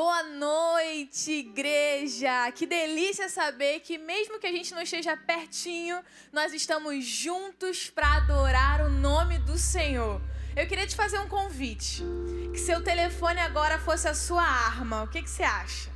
[0.00, 2.52] Boa noite, igreja!
[2.52, 6.00] Que delícia saber que, mesmo que a gente não esteja pertinho,
[6.32, 10.20] nós estamos juntos para adorar o nome do Senhor.
[10.56, 12.04] Eu queria te fazer um convite:
[12.52, 15.02] que seu telefone agora fosse a sua arma.
[15.02, 15.90] O que, que você acha?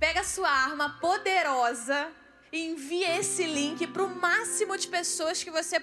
[0.00, 2.10] Pega a sua arma poderosa
[2.50, 5.78] e envie esse link para o máximo de pessoas que você,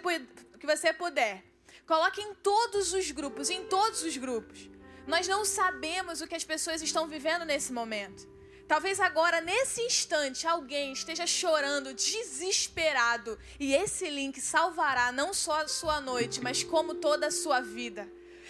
[0.59, 1.41] que você puder.
[1.87, 4.69] Coloque em todos os grupos, em todos os grupos.
[5.07, 8.29] Nós não sabemos o que as pessoas estão vivendo nesse momento.
[8.67, 15.67] Talvez agora, nesse instante, alguém esteja chorando, desesperado, e esse link salvará não só a
[15.67, 18.07] sua noite, mas como toda a sua vida.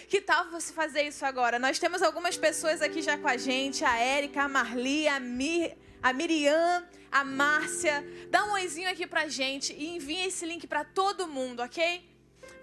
[0.08, 1.58] Que tal você fazer isso agora?
[1.58, 6.12] Nós temos algumas pessoas aqui já com a gente: a Érica, a Marli, a, a
[6.12, 8.04] Miriam, a Márcia.
[8.30, 12.11] Dá um oizinho aqui pra gente e envia esse link para todo mundo, ok?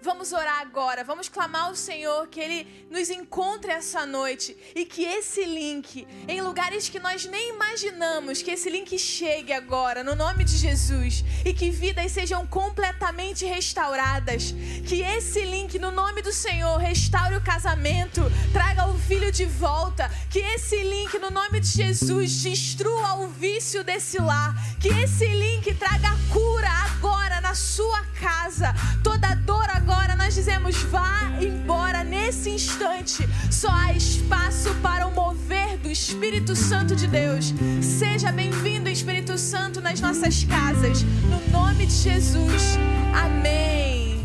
[0.02, 5.04] Vamos orar agora, vamos clamar ao Senhor que Ele nos encontre essa noite e que
[5.04, 10.42] esse link, em lugares que nós nem imaginamos, que esse link chegue agora, no nome
[10.42, 14.54] de Jesus, e que vidas sejam completamente restauradas.
[14.86, 18.22] Que esse link, no nome do Senhor, restaure o casamento,
[18.54, 20.10] traga o filho de volta.
[20.30, 24.54] Que esse link, no nome de Jesus, destrua o vício desse lar.
[24.80, 28.74] Que esse link traga cura agora na sua casa.
[29.04, 33.28] Toda dor agora agora nós dizemos: vá embora nesse instante.
[33.50, 37.52] Só há espaço para o mover do Espírito Santo de Deus.
[37.82, 41.02] Seja bem-vindo, Espírito Santo, nas nossas casas.
[41.02, 42.78] No nome de Jesus.
[43.12, 44.20] Amém.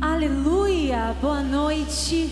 [0.00, 1.14] Aleluia.
[1.22, 2.28] Boa noite.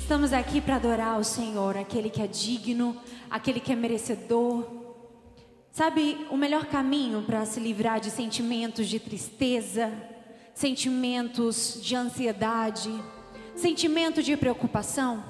[0.00, 2.96] Estamos aqui para adorar o Senhor, aquele que é digno,
[3.30, 4.79] aquele que é merecedor
[5.72, 9.92] Sabe, o melhor caminho para se livrar de sentimentos de tristeza,
[10.52, 12.90] sentimentos de ansiedade,
[13.54, 15.22] sentimento de preocupação?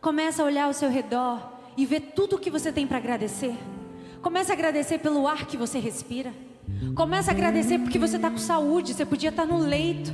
[0.00, 3.54] Começa a olhar ao seu redor e ver tudo o que você tem para agradecer.
[4.20, 6.34] Começa a agradecer pelo ar que você respira.
[6.96, 10.12] Começa a agradecer porque você está com saúde, você podia estar tá no leito.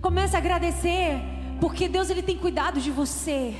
[0.00, 1.20] Começa a agradecer
[1.60, 3.54] porque Deus ele tem cuidado de você.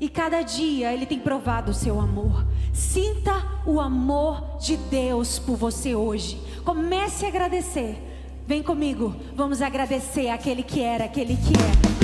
[0.00, 2.46] E cada dia Ele tem provado o seu amor.
[2.72, 3.32] Sinta
[3.64, 6.40] o amor de Deus por você hoje.
[6.64, 8.02] Comece a agradecer.
[8.46, 11.95] Vem comigo, vamos agradecer aquele que era, aquele que é.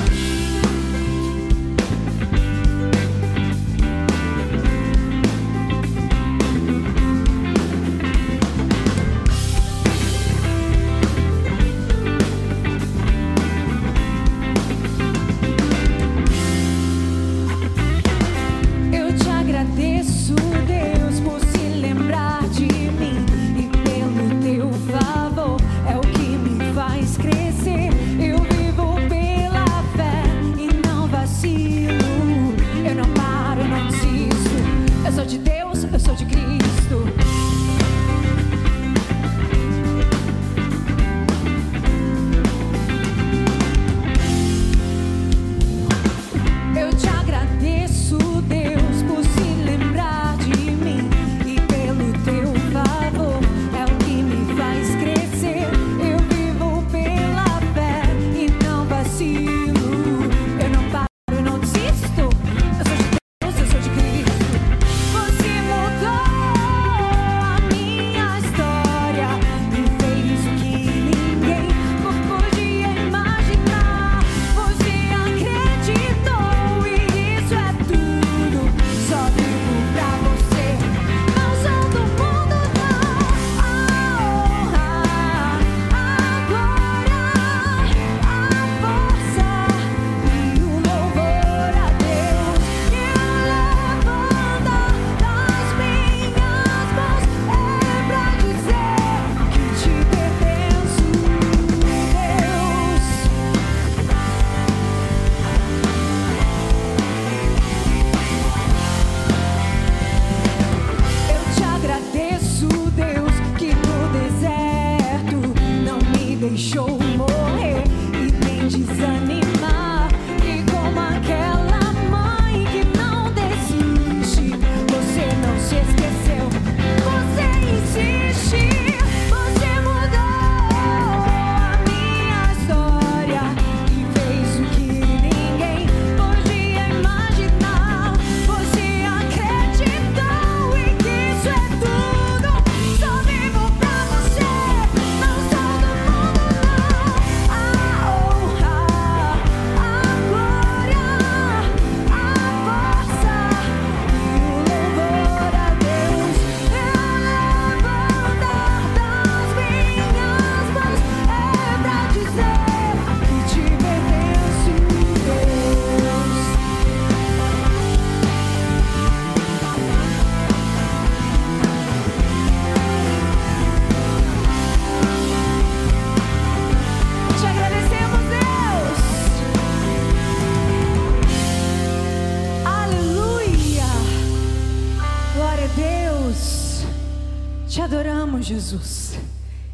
[188.52, 189.18] Jesus.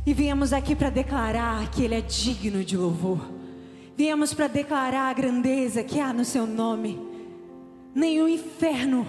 [0.07, 3.21] E viemos aqui para declarar que Ele é digno de louvor.
[3.97, 7.01] Viemos para declarar a grandeza que há no Seu nome.
[7.95, 9.07] Nenhum inferno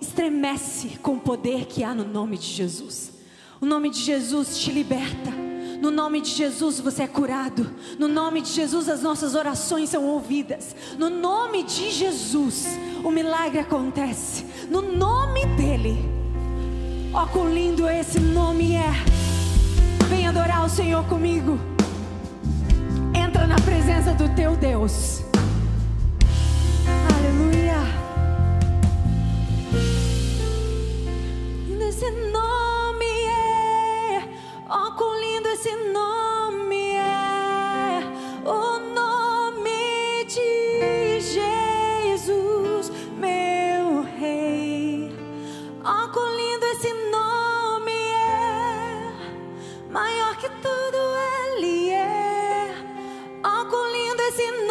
[0.00, 3.12] estremece com o poder que há no nome de Jesus.
[3.60, 5.30] O nome de Jesus te liberta.
[5.80, 7.70] No nome de Jesus você é curado.
[7.98, 10.74] No nome de Jesus as nossas orações são ouvidas.
[10.98, 12.66] No nome de Jesus
[13.02, 14.44] o milagre acontece.
[14.68, 16.23] No nome dEle.
[17.16, 18.90] Ó, oh, quão lindo esse nome é.
[20.08, 21.60] Vem adorar o Senhor comigo.
[23.14, 25.22] Entra na presença do teu Deus.
[27.14, 27.78] Aleluia.
[31.88, 34.28] Esse nome é.
[34.68, 35.13] Ó, oh, quão
[54.36, 54.63] quão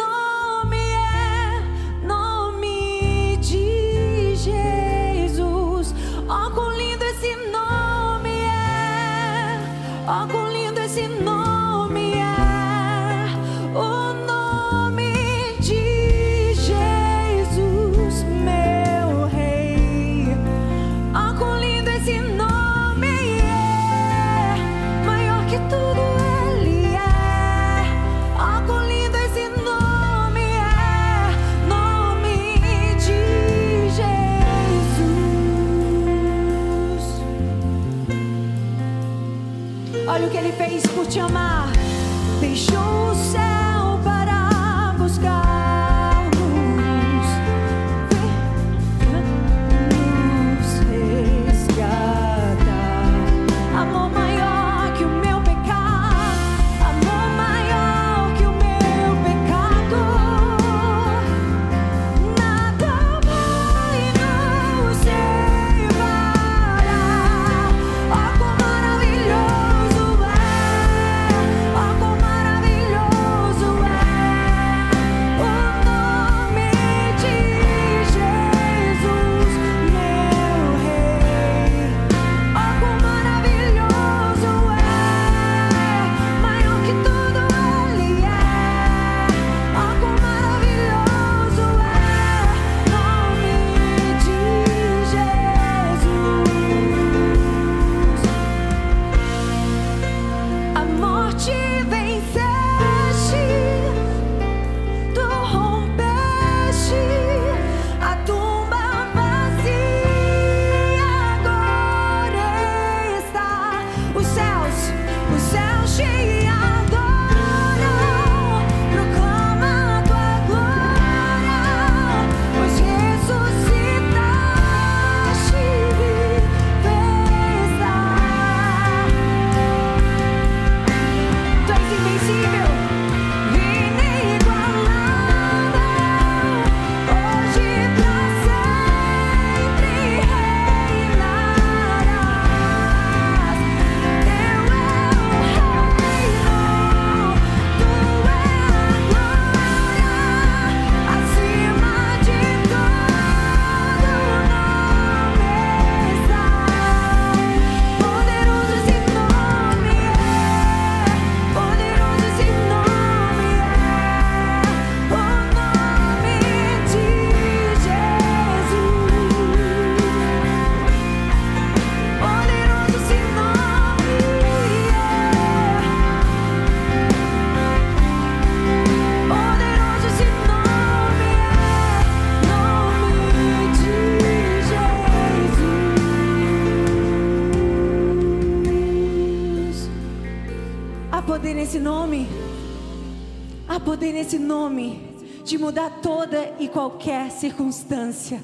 [196.74, 198.42] qualquer circunstância.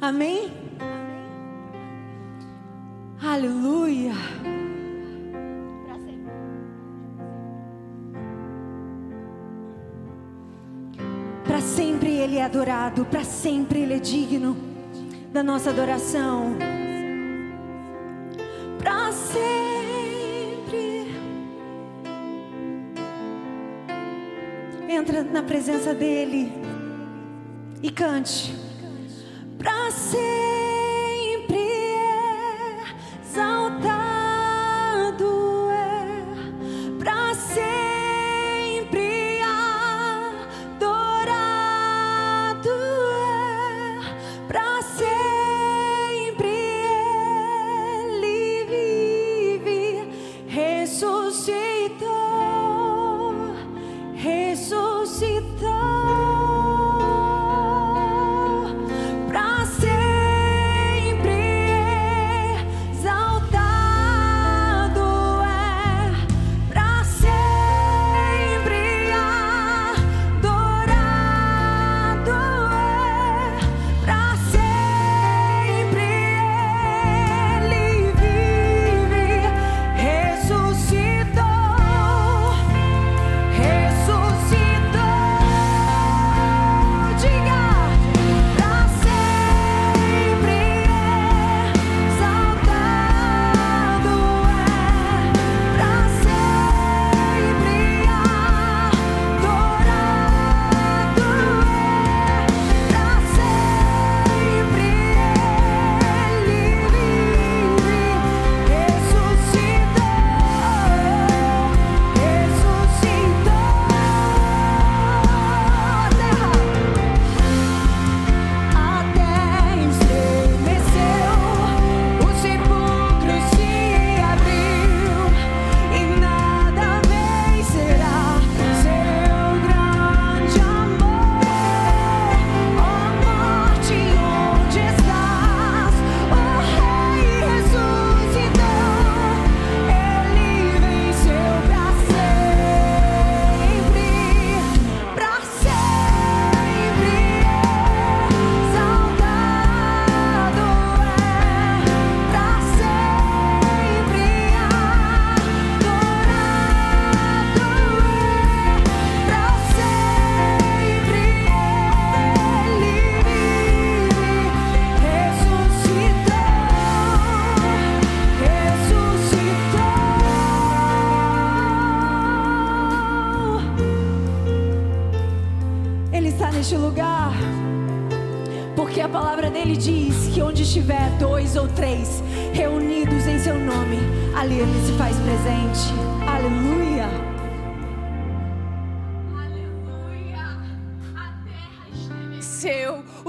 [0.00, 0.48] Amém?
[3.20, 4.12] Aleluia.
[11.44, 14.56] Para sempre Ele é adorado, para sempre Ele é digno
[15.32, 16.56] da nossa adoração.
[18.78, 19.44] Para sempre.
[24.88, 26.73] Entra na presença dEle
[27.84, 28.54] e cante.
[29.58, 30.73] Para sempre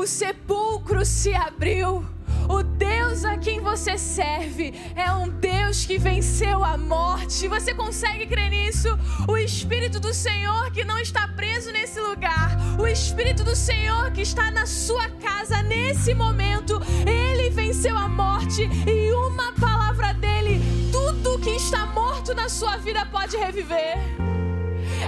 [0.06, 2.06] o sepulcro se abriu.
[2.48, 7.48] O Deus a quem você serve é um Deus que venceu a morte.
[7.48, 8.88] Você consegue crer nisso?
[9.28, 14.22] O Espírito do Senhor que não está preso nesse lugar, o Espírito do Senhor que
[14.22, 21.40] está na sua casa nesse momento, ele venceu a morte e uma palavra dele, tudo
[21.40, 23.98] que está morto na sua vida pode reviver.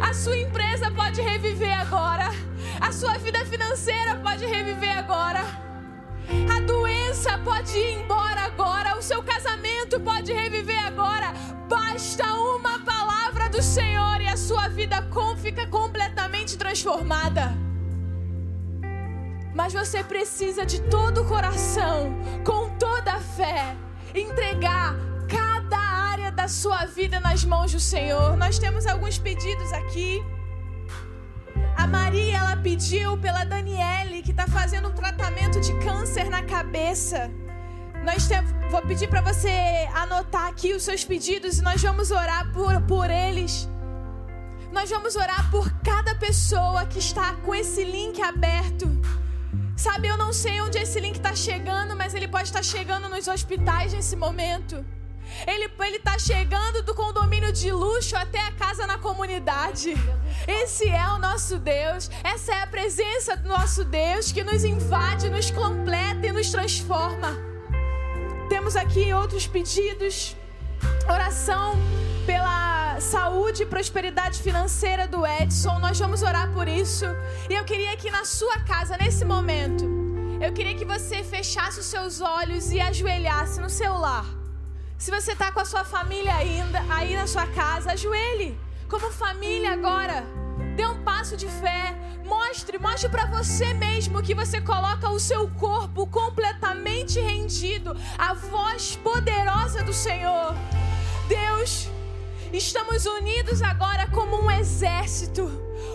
[0.01, 2.31] A sua empresa pode reviver agora.
[2.79, 5.41] A sua vida financeira pode reviver agora.
[6.55, 8.97] A doença pode ir embora agora.
[8.97, 11.33] O seu casamento pode reviver agora.
[11.67, 15.01] Basta uma palavra do Senhor e a sua vida
[15.37, 17.53] fica completamente transformada.
[19.53, 23.75] Mas você precisa de todo o coração, com toda a fé,
[24.13, 24.93] entregar
[25.27, 28.35] cada área da sua vida nas mãos do Senhor.
[28.35, 30.21] Nós temos alguns pedidos aqui.
[31.77, 37.29] A Maria, ela pediu pela Daniele, que está fazendo um tratamento de câncer na cabeça.
[38.03, 42.51] Nós temos, vou pedir para você anotar aqui os seus pedidos e nós vamos orar
[42.51, 43.69] por, por eles.
[44.71, 48.87] Nós vamos orar por cada pessoa que está com esse link aberto.
[49.75, 53.27] Sabe, eu não sei onde esse link está chegando, mas ele pode estar chegando nos
[53.27, 54.83] hospitais nesse momento.
[55.45, 59.93] Ele está chegando do condomínio de luxo até a casa na comunidade.
[60.47, 62.09] Esse é o nosso Deus.
[62.23, 67.37] Essa é a presença do nosso Deus que nos invade, nos completa e nos transforma.
[68.49, 70.35] Temos aqui outros pedidos.
[71.09, 71.75] Oração
[72.25, 75.79] pela saúde e prosperidade financeira do Edson.
[75.79, 77.05] Nós vamos orar por isso.
[77.49, 79.85] E eu queria que na sua casa, nesse momento,
[80.41, 84.25] eu queria que você fechasse os seus olhos e ajoelhasse no seu lar.
[84.97, 89.73] Se você está com a sua família ainda aí na sua casa, ajoelhe como família
[89.73, 90.25] agora.
[90.75, 91.95] Dê um passo de fé.
[92.25, 98.95] Mostre, mostre para você mesmo que você coloca o seu corpo completamente rendido à voz
[98.97, 100.55] poderosa do Senhor.
[101.27, 101.87] Deus,
[102.51, 105.43] estamos unidos agora como um exército.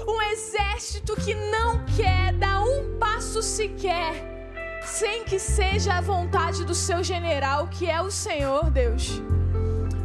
[0.06, 4.31] Um exército que não quer dar um passo sequer
[4.84, 9.22] sem que seja a vontade do seu general, que é o Senhor, Deus.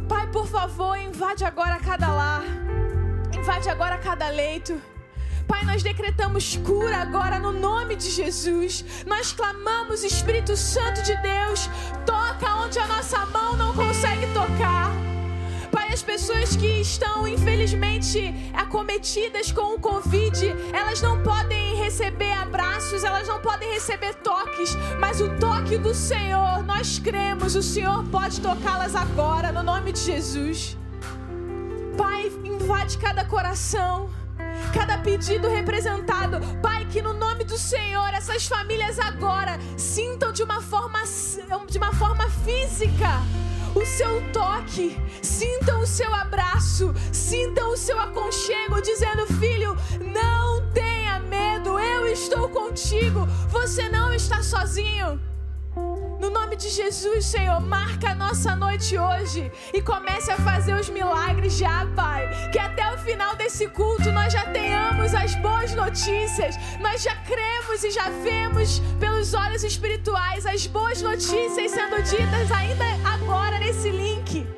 [0.08, 2.42] Pai, por favor, invade agora cada lar,
[3.36, 4.80] invade agora cada leito.
[5.46, 8.84] Pai, nós decretamos cura agora no nome de Jesus.
[9.06, 11.70] Nós clamamos, Espírito Santo de Deus,
[12.04, 14.90] toca onde a nossa mão não consegue tocar.
[15.90, 23.26] As pessoas que estão infelizmente acometidas com o Covid, elas não podem receber abraços, elas
[23.26, 28.94] não podem receber toques, mas o toque do Senhor, nós cremos, o Senhor pode tocá-las
[28.94, 30.76] agora, no nome de Jesus.
[31.96, 34.10] Pai, invade cada coração
[34.74, 36.40] cada pedido representado.
[36.60, 40.98] Pai, que no nome do Senhor essas famílias agora sintam de uma forma
[41.68, 43.22] de uma forma física
[43.74, 49.76] o seu toque, sintam o seu abraço, sintam o seu aconchego, dizendo: Filho,
[50.12, 55.20] não tenha medo, eu estou contigo, você não está sozinho.
[55.76, 60.88] No nome de Jesus, Senhor, marca a nossa noite hoje e comece a fazer os
[60.88, 62.28] milagres já, Pai.
[62.50, 66.56] Que até o final desse culto nós já tenhamos as boas notícias.
[66.80, 72.84] Nós já cremos e já vemos pelos olhos espirituais as boas notícias sendo ditas ainda
[73.08, 74.57] agora nesse link.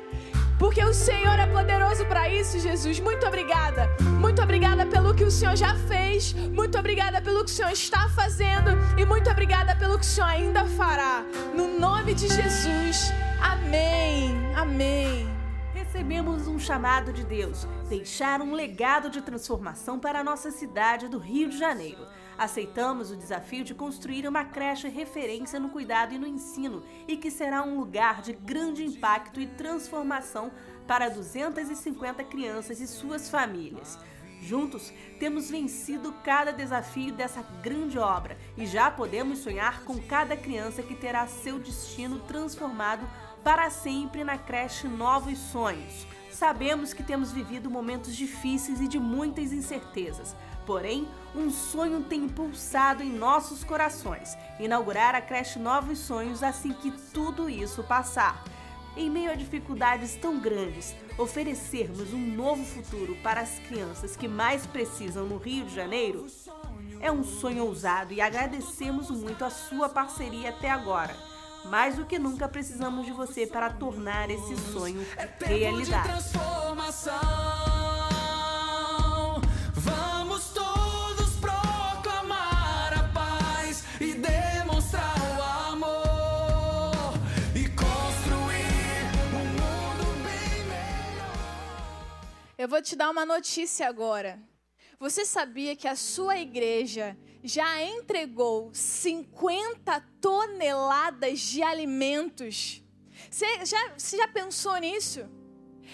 [0.61, 2.99] Porque o Senhor é poderoso para isso, Jesus.
[2.99, 3.89] Muito obrigada.
[4.19, 6.33] Muito obrigada pelo que o Senhor já fez.
[6.33, 8.69] Muito obrigada pelo que o Senhor está fazendo.
[8.95, 11.25] E muito obrigada pelo que o Senhor ainda fará.
[11.55, 13.11] No nome de Jesus.
[13.41, 14.37] Amém.
[14.55, 15.27] Amém.
[15.73, 21.17] Recebemos um chamado de Deus, deixar um legado de transformação para a nossa cidade do
[21.17, 22.05] Rio de Janeiro.
[22.41, 27.29] Aceitamos o desafio de construir uma creche referência no cuidado e no ensino e que
[27.29, 30.51] será um lugar de grande impacto e transformação
[30.87, 33.99] para 250 crianças e suas famílias.
[34.41, 40.81] Juntos, temos vencido cada desafio dessa grande obra e já podemos sonhar com cada criança
[40.81, 43.07] que terá seu destino transformado
[43.43, 46.07] para sempre na creche Novos Sonhos.
[46.31, 50.35] Sabemos que temos vivido momentos difíceis e de muitas incertezas,
[50.71, 51.05] Porém,
[51.35, 57.49] um sonho tem impulsado em nossos corações: inaugurar a creche Novos Sonhos assim que tudo
[57.49, 58.41] isso passar.
[58.95, 64.65] Em meio a dificuldades tão grandes, oferecermos um novo futuro para as crianças que mais
[64.65, 66.25] precisam no Rio de Janeiro?
[67.01, 71.13] É um sonho ousado e agradecemos muito a sua parceria até agora.
[71.65, 76.07] Mais do que nunca precisamos de você para tornar esse sonho É realidade.
[92.61, 94.39] Eu vou te dar uma notícia agora.
[94.99, 102.83] Você sabia que a sua igreja já entregou 50 toneladas de alimentos?
[103.31, 105.27] Você já, você já pensou nisso?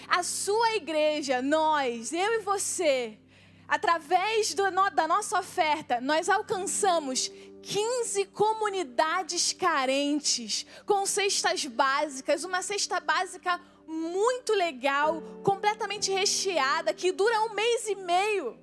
[0.06, 3.18] A sua igreja, nós, eu e você,
[3.66, 7.30] através do no- da nossa oferta, nós alcançamos
[7.62, 17.40] 15 comunidades carentes, com cestas básicas, uma cesta básica muito legal, completamente recheada, que dura
[17.44, 18.58] um mês e meio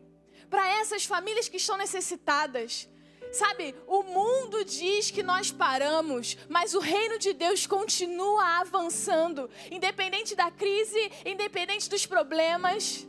[0.52, 2.88] para essas famílias que estão necessitadas.
[3.32, 10.36] Sabe, o mundo diz que nós paramos, mas o reino de Deus continua avançando, independente
[10.36, 13.06] da crise, independente dos problemas.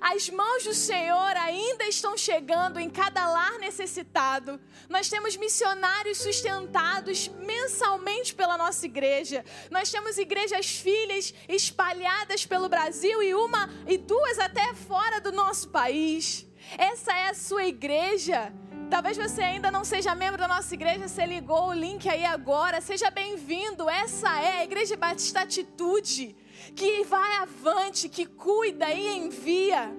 [0.00, 4.60] As mãos do Senhor ainda estão chegando em cada lar necessitado.
[4.88, 9.44] Nós temos missionários sustentados mensalmente pela nossa igreja.
[9.70, 15.68] Nós temos igrejas filhas espalhadas pelo Brasil e uma e duas até fora do nosso
[15.70, 16.46] país.
[16.78, 18.52] Essa é a sua igreja.
[18.90, 22.80] Talvez você ainda não seja membro da nossa igreja, você ligou o link aí agora.
[22.80, 23.88] Seja bem-vindo.
[23.88, 26.34] Essa é a Igreja Batista Atitude,
[26.70, 29.92] que vai avante, que cuida e envia.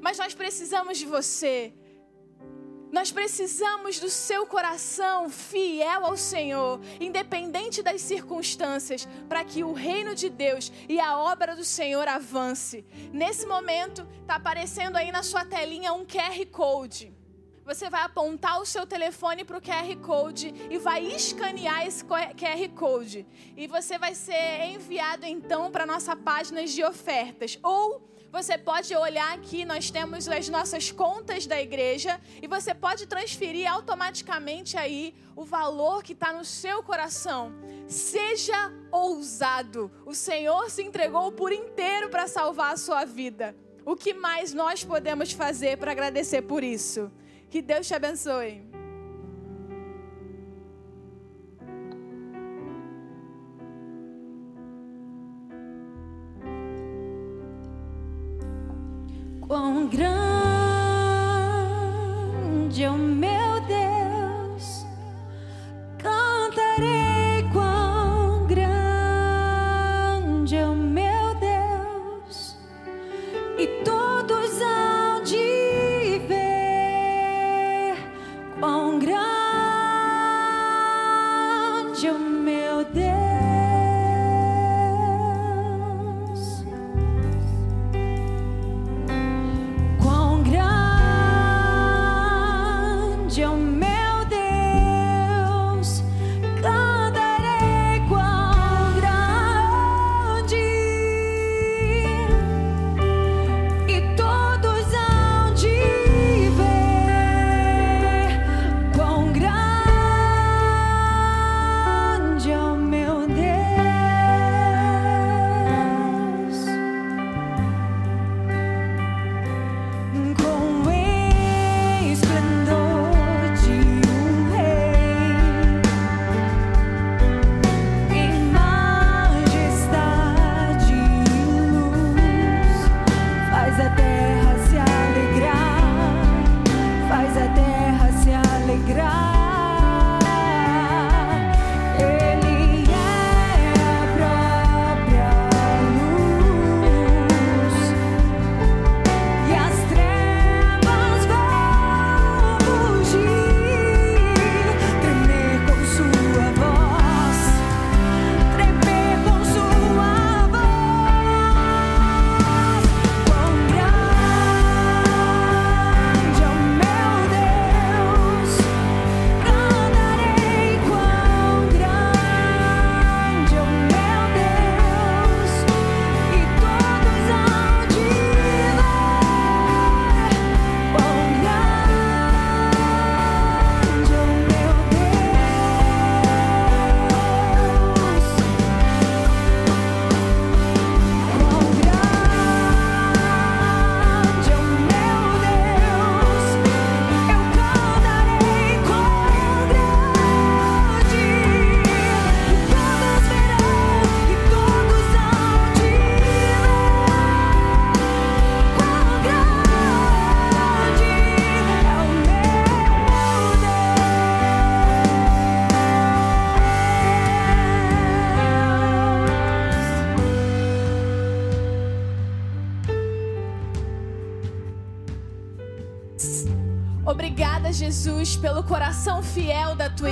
[0.00, 1.72] Mas nós precisamos de você.
[2.90, 10.14] Nós precisamos do seu coração fiel ao Senhor, independente das circunstâncias, para que o reino
[10.14, 12.86] de Deus e a obra do Senhor avance.
[13.12, 17.17] Nesse momento, está aparecendo aí na sua telinha um QR Code.
[17.68, 22.66] Você vai apontar o seu telefone para o QR Code e vai escanear esse QR
[22.74, 23.26] Code.
[23.54, 27.58] E você vai ser enviado então para a nossa página de ofertas.
[27.62, 33.06] Ou você pode olhar aqui, nós temos as nossas contas da igreja e você pode
[33.06, 37.52] transferir automaticamente aí o valor que está no seu coração.
[37.86, 39.92] Seja ousado.
[40.06, 43.54] O Senhor se entregou por inteiro para salvar a sua vida.
[43.84, 47.12] O que mais nós podemos fazer para agradecer por isso?
[47.50, 48.62] Que Deus te abençoe.
[59.46, 60.27] Quão grande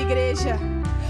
[0.06, 0.56] igreja.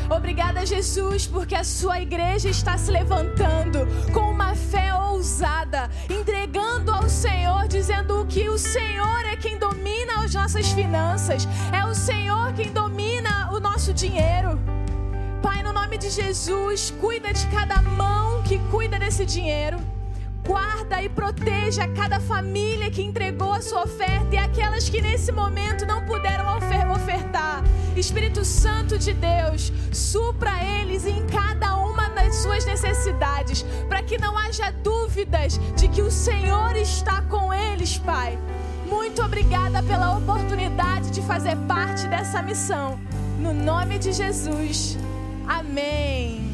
[0.09, 7.09] Obrigada, Jesus, porque a sua igreja está se levantando com uma fé ousada, entregando ao
[7.09, 12.73] Senhor, dizendo que o Senhor é quem domina as nossas finanças, é o Senhor quem
[12.73, 14.59] domina o nosso dinheiro.
[15.43, 19.79] Pai, no nome de Jesus, cuida de cada mão que cuida desse dinheiro.
[20.47, 25.85] Guarda e proteja cada família que entregou a sua oferta e aquelas que nesse momento
[25.85, 27.65] não puderam ofer- ofertar.
[27.97, 34.37] Espírito Santo de Deus, supra eles em cada uma das suas necessidades, para que não
[34.39, 38.39] haja dúvidas de que o Senhor está com eles, Pai.
[38.89, 43.01] Muito obrigada pela oportunidade de fazer parte dessa missão.
[43.41, 44.97] No nome de Jesus.
[45.49, 46.46] Amém.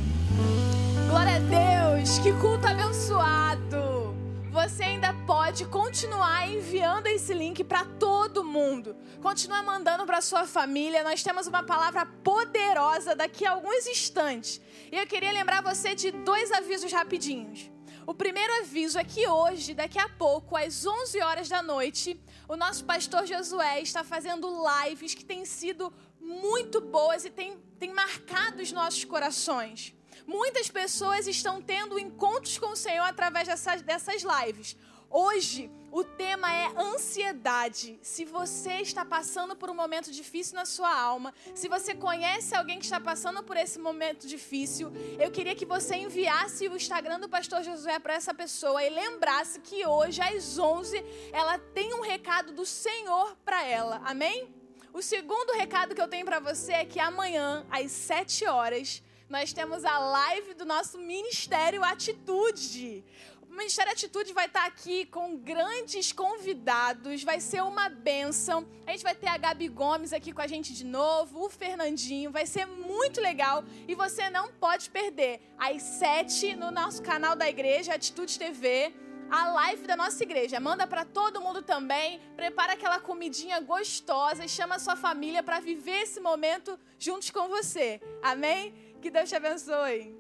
[1.13, 4.17] Glória a Deus, que culto abençoado.
[4.51, 8.97] Você ainda pode continuar enviando esse link para todo mundo.
[9.21, 11.05] Continua mandando para sua família.
[11.05, 14.59] Nós temos uma palavra poderosa daqui a alguns instantes.
[14.91, 17.71] E eu queria lembrar você de dois avisos rapidinhos.
[18.07, 22.57] O primeiro aviso é que hoje, daqui a pouco, às 11 horas da noite, o
[22.57, 28.63] nosso pastor Josué está fazendo lives que têm sido muito boas e têm, têm marcado
[28.63, 29.95] os nossos corações.
[30.27, 34.77] Muitas pessoas estão tendo encontros com o Senhor através dessas, dessas lives.
[35.15, 37.99] Hoje, o tema é ansiedade.
[38.01, 42.79] Se você está passando por um momento difícil na sua alma, se você conhece alguém
[42.79, 47.29] que está passando por esse momento difícil, eu queria que você enviasse o Instagram do
[47.29, 52.51] Pastor Josué para essa pessoa e lembrasse que hoje, às 11, ela tem um recado
[52.53, 54.01] do Senhor para ela.
[54.07, 54.49] Amém?
[54.95, 59.51] O segundo recado que eu tenho para você é que amanhã, às 7 horas, nós
[59.51, 63.03] temos a live do nosso Ministério Atitude.
[63.51, 68.69] O Ministério Atitude vai estar aqui com grandes convidados, vai ser uma benção.
[68.87, 72.31] A gente vai ter a Gabi Gomes aqui com a gente de novo, o Fernandinho,
[72.31, 75.41] vai ser muito legal e você não pode perder.
[75.57, 78.93] Às 7 no nosso canal da igreja, Atitude TV
[79.31, 80.61] a live da nossa igreja.
[80.61, 82.21] Manda para todo mundo também.
[82.37, 87.49] Prepara aquela comidinha gostosa e chama a sua família para viver esse momento juntos com
[87.49, 87.99] você.
[88.23, 88.92] Amém?
[89.03, 90.15] Que Deus te abençoe.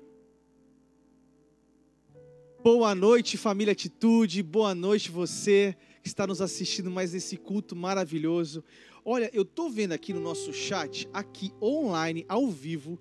[2.64, 4.42] Boa noite, família Atitude.
[4.42, 8.64] Boa noite, você que está nos assistindo mais nesse culto maravilhoso.
[9.04, 12.98] Olha, eu tô vendo aqui no nosso chat, aqui online, ao vivo,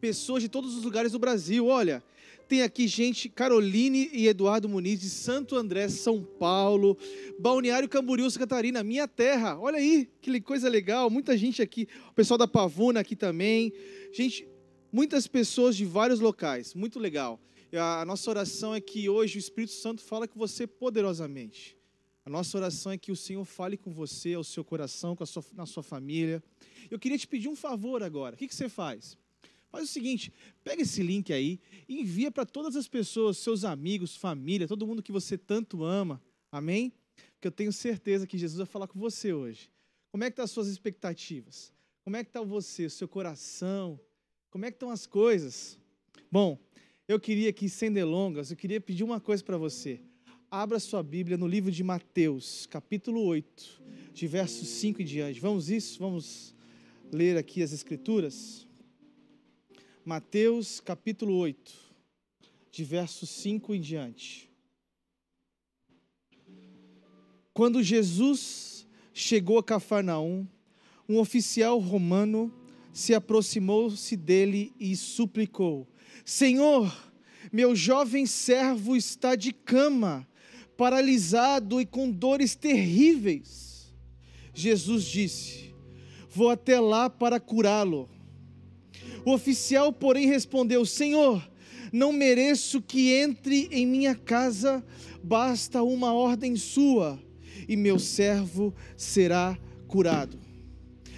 [0.00, 1.68] pessoas de todos os lugares do Brasil.
[1.68, 2.02] Olha,
[2.48, 6.98] tem aqui gente, Caroline e Eduardo Muniz de Santo André, São Paulo,
[7.38, 9.56] Balneário Camboriú, Santa Catarina, minha terra.
[9.60, 11.08] Olha aí, que coisa legal.
[11.08, 13.72] Muita gente aqui, o pessoal da Pavuna aqui também.
[14.12, 14.51] Gente,
[14.92, 16.74] muitas pessoas de vários locais.
[16.74, 17.40] Muito legal.
[17.72, 21.76] A nossa oração é que hoje o Espírito Santo fala com você poderosamente.
[22.24, 25.26] A nossa oração é que o Senhor fale com você, ao seu coração, com a
[25.26, 26.42] sua, na sua família.
[26.90, 28.34] Eu queria te pedir um favor agora.
[28.34, 29.16] O que, que você faz?
[29.70, 30.30] Faz o seguinte,
[30.62, 35.02] pega esse link aí e envia para todas as pessoas, seus amigos, família, todo mundo
[35.02, 36.22] que você tanto ama.
[36.52, 36.92] Amém?
[37.32, 39.70] Porque eu tenho certeza que Jesus vai falar com você hoje.
[40.10, 41.72] Como é que estão as suas expectativas?
[42.04, 43.98] Como é que está você, o seu coração?
[44.52, 45.78] Como é que estão as coisas?
[46.30, 46.58] Bom,
[47.08, 49.98] eu queria aqui, sem delongas, eu queria pedir uma coisa para você.
[50.50, 55.40] Abra sua Bíblia no livro de Mateus, capítulo 8, de versos 5 em diante.
[55.40, 55.98] Vamos isso?
[55.98, 56.54] Vamos
[57.10, 58.68] ler aqui as escrituras?
[60.04, 61.72] Mateus capítulo 8,
[62.70, 64.50] de versos 5 em diante.
[67.54, 70.46] Quando Jesus chegou a Cafarnaum,
[71.08, 72.52] um oficial romano
[72.92, 75.88] se aproximou-se dele e suplicou:
[76.24, 76.94] Senhor,
[77.52, 80.26] meu jovem servo está de cama,
[80.76, 83.92] paralisado e com dores terríveis.
[84.54, 85.74] Jesus disse:
[86.30, 88.08] Vou até lá para curá-lo.
[89.24, 91.46] O oficial, porém, respondeu: Senhor,
[91.92, 94.84] não mereço que entre em minha casa,
[95.22, 97.18] basta uma ordem sua,
[97.68, 100.38] e meu servo será curado.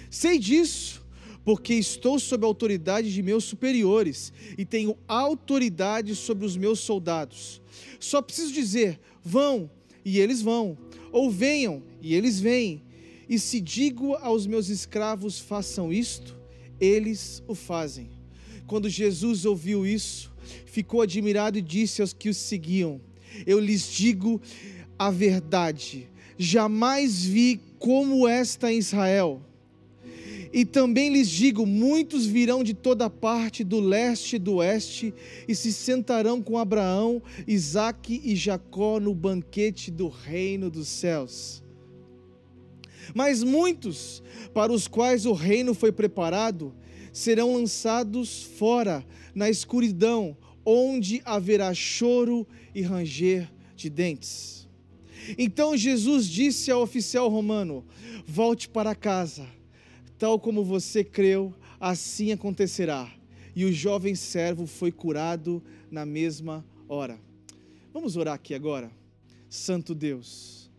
[0.09, 1.04] Sei disso,
[1.45, 7.61] porque estou sob a autoridade de meus superiores e tenho autoridade sobre os meus soldados.
[7.99, 9.69] Só preciso dizer: vão,
[10.03, 10.75] e eles vão,
[11.11, 12.81] ou venham, e eles vêm.
[13.29, 16.35] E se digo aos meus escravos: façam isto,
[16.81, 18.09] eles o fazem.
[18.65, 20.33] Quando Jesus ouviu isso,
[20.65, 22.99] ficou admirado e disse aos que os seguiam:
[23.45, 24.41] Eu lhes digo
[24.97, 29.43] a verdade, jamais vi como esta em Israel.
[30.55, 35.13] E também lhes digo: muitos virão de toda parte, do leste e do oeste,
[35.49, 41.61] e se sentarão com Abraão, Isaque e Jacó no banquete do reino dos céus.
[43.13, 46.73] Mas muitos para os quais o reino foi preparado
[47.11, 54.69] serão lançados fora na escuridão, onde haverá choro e ranger de dentes.
[55.37, 57.83] Então Jesus disse ao oficial romano:
[58.25, 59.45] Volte para casa,
[60.17, 63.11] tal como você creu, assim acontecerá.
[63.55, 67.19] E o jovem servo foi curado na mesma hora.
[67.93, 68.91] Vamos orar aqui agora.
[69.49, 70.69] Santo Deus,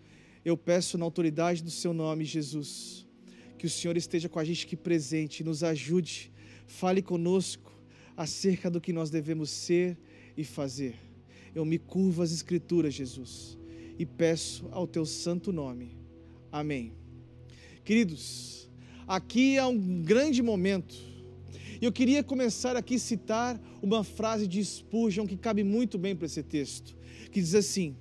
[0.45, 3.07] eu peço na autoridade do seu nome, Jesus,
[3.59, 6.31] que o Senhor esteja com a gente aqui presente, nos ajude,
[6.67, 7.73] fale conosco
[8.17, 9.99] acerca do que nós devemos ser
[10.37, 10.95] e fazer.
[11.55, 13.59] Eu me curvo às Escrituras, Jesus,
[13.99, 15.97] e peço ao teu santo nome.
[16.53, 16.93] Amém.
[17.83, 18.66] Queridos,
[19.07, 20.95] aqui é um grande momento.
[21.81, 26.17] E eu queria começar aqui a citar uma frase de Spurgeon que cabe muito bem
[26.17, 26.97] para esse texto,
[27.31, 27.95] que diz assim: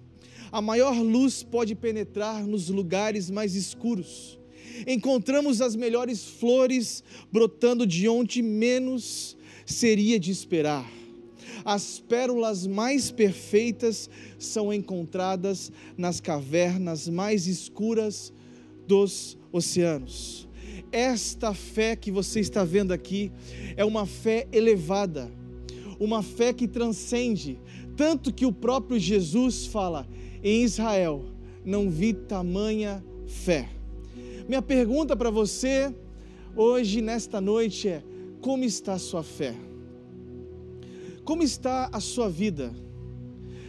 [0.52, 4.40] A maior luz pode penetrar nos lugares mais escuros.
[4.88, 10.90] Encontramos as melhores flores brotando de onde menos seria de esperar.
[11.64, 18.32] As pérolas mais perfeitas são encontradas nas cavernas mais escuras
[18.88, 20.45] dos oceanos.
[20.96, 23.30] Esta fé que você está vendo aqui
[23.76, 25.30] é uma fé elevada,
[26.00, 27.60] uma fé que transcende,
[27.98, 30.08] tanto que o próprio Jesus fala:
[30.42, 31.26] em Israel
[31.66, 33.68] não vi tamanha fé.
[34.48, 35.94] Minha pergunta para você
[36.56, 38.02] hoje, nesta noite, é:
[38.40, 39.54] como está a sua fé?
[41.26, 42.74] Como está a sua vida?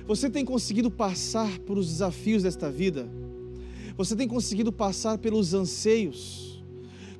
[0.06, 3.10] Você tem conseguido passar por os desafios desta vida?
[3.96, 6.55] Você tem conseguido passar pelos anseios?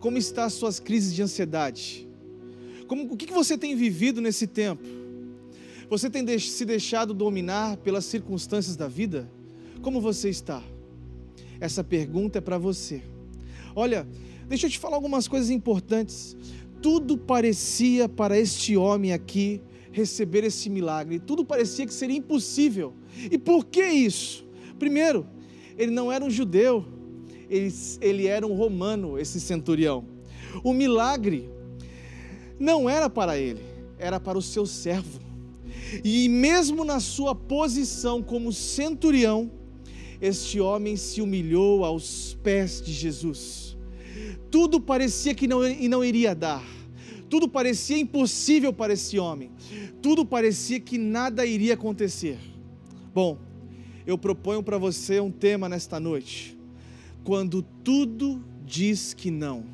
[0.07, 2.09] Como estão as suas crises de ansiedade?
[2.87, 4.85] Como, o que você tem vivido nesse tempo?
[5.91, 9.29] Você tem se deixado dominar pelas circunstâncias da vida?
[9.83, 10.63] Como você está?
[11.59, 13.03] Essa pergunta é para você.
[13.75, 14.07] Olha,
[14.47, 16.37] deixa eu te falar algumas coisas importantes.
[16.81, 21.19] Tudo parecia para este homem aqui receber esse milagre.
[21.19, 22.95] Tudo parecia que seria impossível.
[23.29, 24.47] E por que isso?
[24.79, 25.27] Primeiro,
[25.77, 26.87] ele não era um judeu,
[27.49, 30.05] ele, ele era um romano, esse centurião.
[30.63, 31.49] O milagre
[32.59, 33.63] não era para ele,
[33.99, 35.21] era para o seu servo.
[36.03, 39.51] E mesmo na sua posição como centurião,
[40.21, 43.77] este homem se humilhou aos pés de Jesus.
[44.51, 46.65] Tudo parecia que não, não iria dar,
[47.29, 49.51] tudo parecia impossível para esse homem,
[50.01, 52.39] tudo parecia que nada iria acontecer.
[53.15, 53.39] Bom,
[54.07, 56.56] eu proponho para você um tema nesta noite.
[57.27, 59.65] Quando tudo diz que não.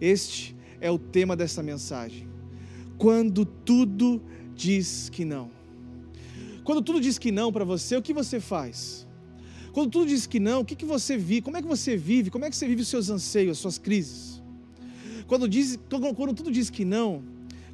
[0.00, 2.26] Este é o tema dessa mensagem.
[2.96, 4.22] Quando tudo
[4.54, 5.50] diz que não.
[6.64, 9.06] Quando tudo diz que não para você, o que você faz?
[9.74, 11.42] Quando tudo diz que não, o que, que você vive?
[11.42, 12.30] Como é que você vive?
[12.30, 14.42] Como é que você vive os seus anseios, as suas crises?
[15.26, 15.78] Quando, diz,
[16.16, 17.22] quando tudo diz que não,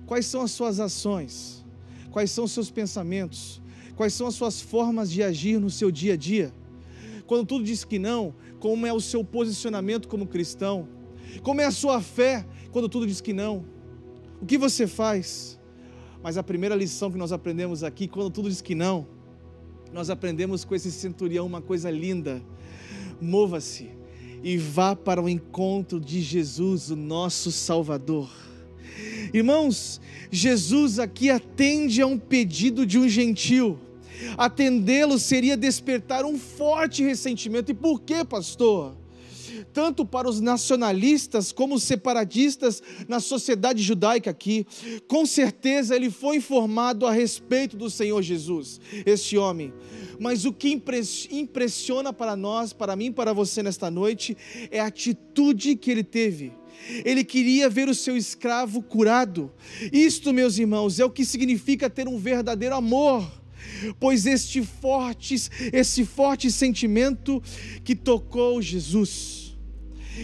[0.04, 1.64] quais são as suas ações?
[2.10, 3.62] Quais são os seus pensamentos?
[3.94, 6.52] Quais são as suas formas de agir no seu dia a dia?
[7.26, 10.88] Quando tudo diz que não, como é o seu posicionamento como cristão?
[11.42, 13.64] Como é a sua fé quando tudo diz que não?
[14.40, 15.58] O que você faz?
[16.22, 19.06] Mas a primeira lição que nós aprendemos aqui, quando tudo diz que não,
[19.92, 22.42] nós aprendemos com esse centurião uma coisa linda.
[23.20, 23.90] Mova-se
[24.42, 28.30] e vá para o encontro de Jesus, o nosso Salvador.
[29.32, 33.78] Irmãos, Jesus aqui atende a um pedido de um gentil.
[34.36, 37.70] Atendê-lo seria despertar um forte ressentimento.
[37.70, 38.96] E por quê, pastor?
[39.76, 44.66] tanto para os nacionalistas como os separatistas na sociedade judaica aqui.
[45.06, 49.74] Com certeza ele foi informado a respeito do Senhor Jesus, este homem.
[50.18, 50.80] Mas o que
[51.30, 54.34] impressiona para nós, para mim, para você nesta noite,
[54.70, 56.54] é a atitude que ele teve.
[57.04, 59.52] Ele queria ver o seu escravo curado.
[59.92, 63.26] Isto, meus irmãos, é o que significa ter um verdadeiro amor
[63.98, 65.34] pois este forte,
[65.72, 67.42] esse forte sentimento
[67.84, 69.56] que tocou Jesus.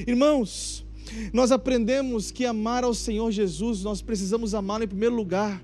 [0.07, 0.85] Irmãos,
[1.33, 5.63] nós aprendemos que amar ao Senhor Jesus, nós precisamos amá-lo em primeiro lugar.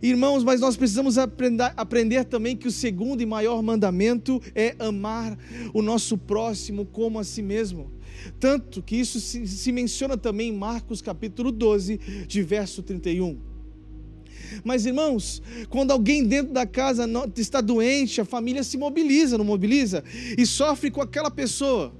[0.00, 5.36] Irmãos, mas nós precisamos aprender, aprender, também que o segundo e maior mandamento é amar
[5.74, 7.92] o nosso próximo como a si mesmo.
[8.38, 13.47] Tanto que isso se, se menciona também em Marcos capítulo 12, de verso 31.
[14.64, 17.06] Mas irmãos, quando alguém dentro da casa
[17.36, 20.04] está doente, a família se mobiliza, não mobiliza?
[20.36, 21.94] E sofre com aquela pessoa.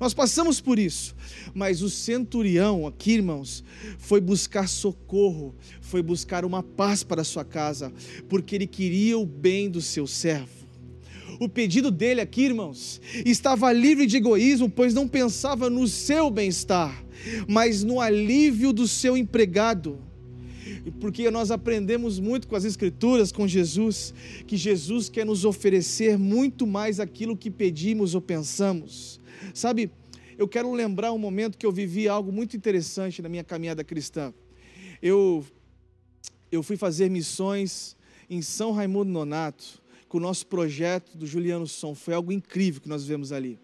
[0.00, 1.14] Nós passamos por isso.
[1.52, 3.62] Mas o centurião, aqui, irmãos,
[3.98, 7.92] foi buscar socorro, foi buscar uma paz para a sua casa,
[8.26, 10.60] porque ele queria o bem do seu servo.
[11.38, 17.04] O pedido dele aqui, irmãos, estava livre de egoísmo, pois não pensava no seu bem-estar,
[17.46, 19.98] mas no alívio do seu empregado.
[21.00, 24.14] Porque nós aprendemos muito com as Escrituras, com Jesus,
[24.46, 29.20] que Jesus quer nos oferecer muito mais aquilo que pedimos ou pensamos.
[29.52, 29.90] Sabe,
[30.38, 34.32] eu quero lembrar um momento que eu vivi algo muito interessante na minha caminhada cristã.
[35.02, 35.44] Eu,
[36.50, 37.96] eu fui fazer missões
[38.28, 41.94] em São Raimundo Nonato, com o nosso projeto do Juliano Som.
[41.94, 43.58] Foi algo incrível que nós vivemos ali.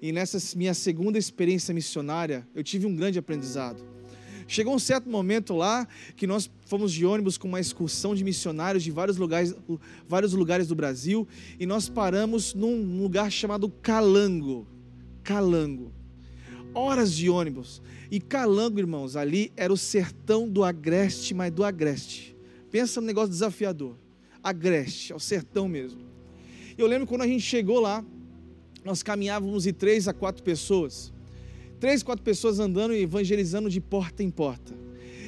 [0.00, 3.97] E nessa minha segunda experiência missionária, eu tive um grande aprendizado.
[4.50, 8.82] Chegou um certo momento lá que nós fomos de ônibus com uma excursão de missionários
[8.82, 9.54] de vários lugares,
[10.08, 11.28] vários lugares do Brasil
[11.60, 14.66] e nós paramos num lugar chamado Calango.
[15.22, 15.92] Calango.
[16.72, 17.82] Horas de ônibus.
[18.10, 22.34] E Calango, irmãos, ali era o sertão do Agreste, mas do Agreste.
[22.70, 23.96] Pensa num negócio desafiador.
[24.42, 26.00] Agreste, é o sertão mesmo.
[26.78, 28.02] Eu lembro quando a gente chegou lá,
[28.82, 31.12] nós caminhávamos de três a quatro pessoas
[31.78, 34.74] três, quatro pessoas andando e evangelizando de porta em porta.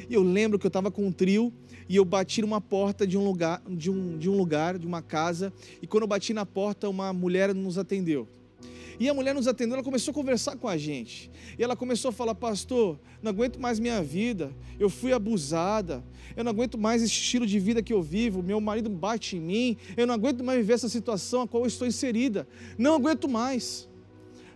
[0.08, 1.52] E eu lembro que eu estava com um trio
[1.88, 5.02] e eu bati numa porta de um lugar, de um, de um lugar, de uma
[5.02, 8.28] casa, e quando eu bati na porta, uma mulher nos atendeu.
[9.00, 11.30] E a mulher nos atendeu, ela começou a conversar com a gente.
[11.58, 16.04] E ela começou a falar: Pastor, não aguento mais minha vida, eu fui abusada,
[16.36, 19.40] eu não aguento mais esse estilo de vida que eu vivo, meu marido bate em
[19.40, 22.46] mim, eu não aguento mais viver essa situação a qual eu estou inserida,
[22.76, 23.88] não aguento mais.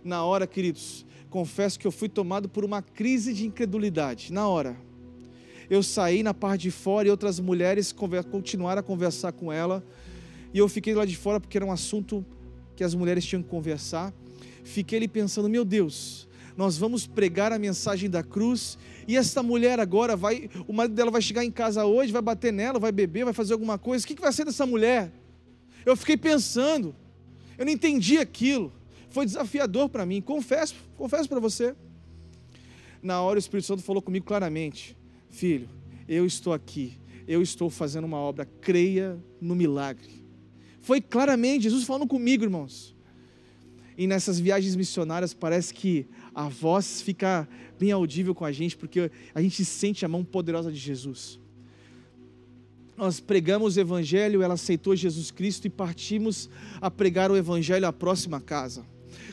[0.03, 1.04] Na hora, queridos,
[1.35, 4.77] confesso que eu fui tomado por uma crise de incredulidade, na hora.
[5.69, 7.93] Eu saí na parte de fora e outras mulheres
[8.31, 9.85] continuaram a conversar com ela.
[10.53, 12.25] E eu fiquei lá de fora porque era um assunto
[12.73, 14.13] que as mulheres tinham que conversar.
[14.63, 16.25] Fiquei ali pensando, meu Deus,
[16.55, 21.11] nós vamos pregar a mensagem da cruz e essa mulher agora vai, o marido dela
[21.11, 24.05] vai chegar em casa hoje, vai bater nela, vai beber, vai fazer alguma coisa.
[24.05, 25.11] O que vai ser dessa mulher?
[25.85, 26.95] Eu fiquei pensando,
[27.57, 28.71] eu não entendi aquilo
[29.15, 31.73] foi desafiador para mim, confesso, confesso para você.
[33.01, 34.97] Na hora o Espírito Santo falou comigo claramente:
[35.29, 35.69] Filho,
[36.05, 40.21] eu estou aqui, eu estou fazendo uma obra, creia no milagre.
[40.81, 42.93] Foi claramente Jesus falando comigo, irmãos.
[43.97, 47.47] E nessas viagens missionárias parece que a voz fica
[47.79, 51.39] bem audível com a gente, porque a gente sente a mão poderosa de Jesus.
[52.97, 56.49] Nós pregamos o Evangelho, ela aceitou Jesus Cristo e partimos
[56.81, 58.83] a pregar o Evangelho à próxima casa.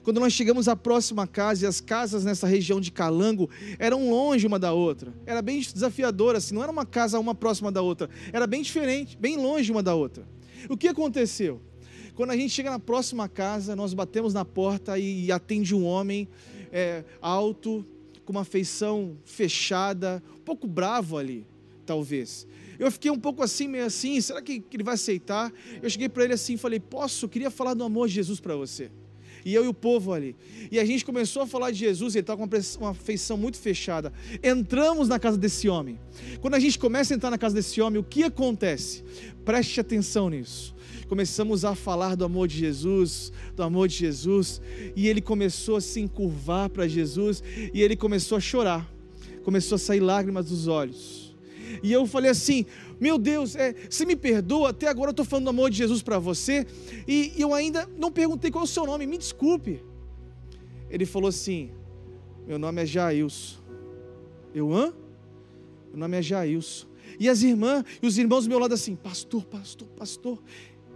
[0.02, 4.46] Quando nós chegamos à próxima casa, e as casas nessa região de Calango eram longe
[4.46, 5.12] uma da outra.
[5.24, 8.10] Era bem desafiador, assim, não era uma casa uma próxima da outra.
[8.32, 10.26] Era bem diferente, bem longe uma da outra.
[10.68, 11.60] O que aconteceu?
[12.14, 16.28] Quando a gente chega na próxima casa, nós batemos na porta e, atende um homem
[16.70, 17.84] é, alto,
[18.24, 21.46] com uma feição fechada, um pouco bravo ali,
[21.86, 22.46] talvez.
[22.78, 25.52] Eu fiquei um pouco assim, meio assim, será que ele vai aceitar?
[25.82, 27.24] Eu cheguei para ele assim falei: Posso?
[27.24, 28.90] Eu queria falar do amor de Jesus para você
[29.44, 30.36] e eu e o povo ali.
[30.70, 34.12] E a gente começou a falar de Jesus, ele estava com uma feição muito fechada.
[34.42, 35.98] Entramos na casa desse homem.
[36.40, 39.02] Quando a gente começa a entrar na casa desse homem, o que acontece?
[39.44, 40.74] Preste atenção nisso.
[41.08, 44.62] Começamos a falar do amor de Jesus, do amor de Jesus,
[44.96, 47.42] e ele começou a se encurvar para Jesus,
[47.74, 48.90] e ele começou a chorar,
[49.44, 51.31] começou a sair lágrimas dos olhos.
[51.82, 52.66] E eu falei assim:
[53.00, 56.02] meu Deus, é, se me perdoa, até agora eu estou falando do amor de Jesus
[56.02, 56.66] para você,
[57.06, 59.82] e, eu ainda não perguntei qual é o seu nome, me desculpe.
[60.88, 61.70] Ele falou assim:
[62.46, 63.58] Meu nome é Jailson.
[64.54, 64.92] Eu, hã?
[65.90, 66.86] Meu nome é Jailson.
[67.18, 70.42] E as irmãs e os irmãos do meu lado assim: Pastor, pastor, pastor,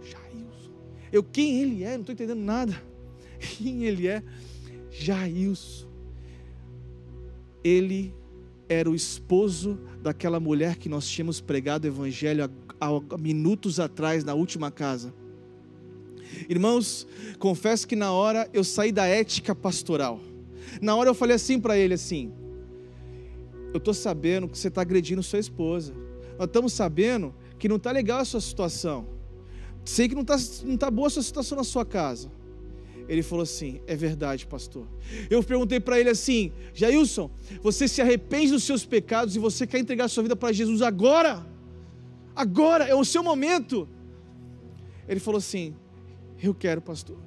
[0.01, 0.71] Jailson.
[1.11, 1.93] Eu, quem ele é?
[1.93, 2.81] Não estou entendendo nada.
[3.39, 4.23] Quem ele é?
[4.91, 5.87] Jailson.
[7.63, 8.13] Ele
[8.69, 12.49] era o esposo daquela mulher que nós tínhamos pregado o evangelho
[12.79, 15.13] há, minutos atrás na última casa.
[16.49, 17.07] Irmãos,
[17.39, 20.19] confesso que na hora eu saí da ética pastoral.
[20.81, 22.31] Na hora eu falei assim para ele assim:
[23.73, 25.93] Eu estou sabendo que você está agredindo sua esposa.
[26.37, 29.07] Nós estamos sabendo que não está legal a sua situação.
[29.85, 32.29] Sei que não está não tá boa a sua situação na sua casa.
[33.07, 34.87] Ele falou assim: É verdade, pastor.
[35.29, 37.29] Eu perguntei para ele assim: Jailson,
[37.61, 41.45] você se arrepende dos seus pecados e você quer entregar sua vida para Jesus agora?
[42.35, 43.87] Agora é o seu momento.
[45.07, 45.73] Ele falou assim:
[46.41, 47.17] Eu quero, pastor.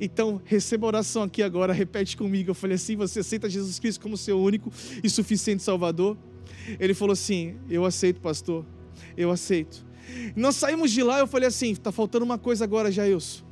[0.00, 2.50] Então, receba a oração aqui agora, repete comigo.
[2.50, 4.72] Eu falei assim: Você aceita Jesus Cristo como seu único
[5.02, 6.16] e suficiente Salvador?
[6.80, 8.64] Ele falou assim: Eu aceito, pastor.
[9.16, 9.86] Eu aceito.
[10.34, 13.47] Nós saímos de lá, eu falei assim: Está faltando uma coisa agora, Jailson.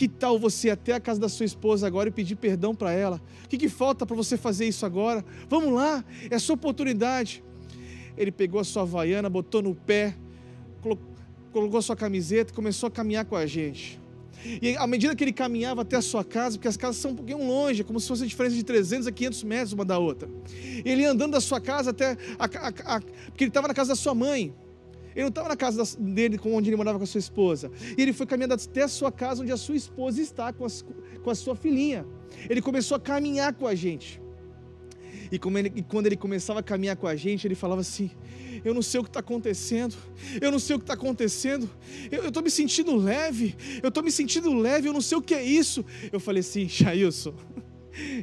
[0.00, 2.90] Que tal você ir até a casa da sua esposa agora e pedir perdão para
[2.90, 3.20] ela?
[3.44, 5.22] O que, que falta para você fazer isso agora?
[5.46, 7.44] Vamos lá, é a sua oportunidade.
[8.16, 10.16] Ele pegou a sua havaiana, botou no pé,
[11.52, 14.00] colocou a sua camiseta e começou a caminhar com a gente.
[14.62, 17.16] E à medida que ele caminhava até a sua casa, porque as casas são um
[17.16, 19.98] pouquinho longe, é como se fosse a diferença de 300 a 500 metros uma da
[19.98, 20.30] outra.
[20.82, 22.16] Ele andando da sua casa até.
[22.38, 24.54] A, a, a, porque ele estava na casa da sua mãe.
[25.14, 27.70] Ele não estava na casa dele, onde ele morava com a sua esposa.
[27.96, 30.84] E ele foi caminhando até a sua casa, onde a sua esposa está com, as-
[31.22, 32.06] com a sua filhinha.
[32.48, 34.20] Ele começou a caminhar com a gente.
[35.32, 38.10] E, ele- e quando ele começava a caminhar com a gente, ele falava assim:
[38.64, 39.96] Eu não sei o que está acontecendo,
[40.40, 41.68] eu não sei o que está acontecendo,
[42.10, 45.34] eu estou me sentindo leve, eu estou me sentindo leve, eu não sei o que
[45.34, 45.84] é isso.
[46.12, 47.34] Eu falei assim: Jailson,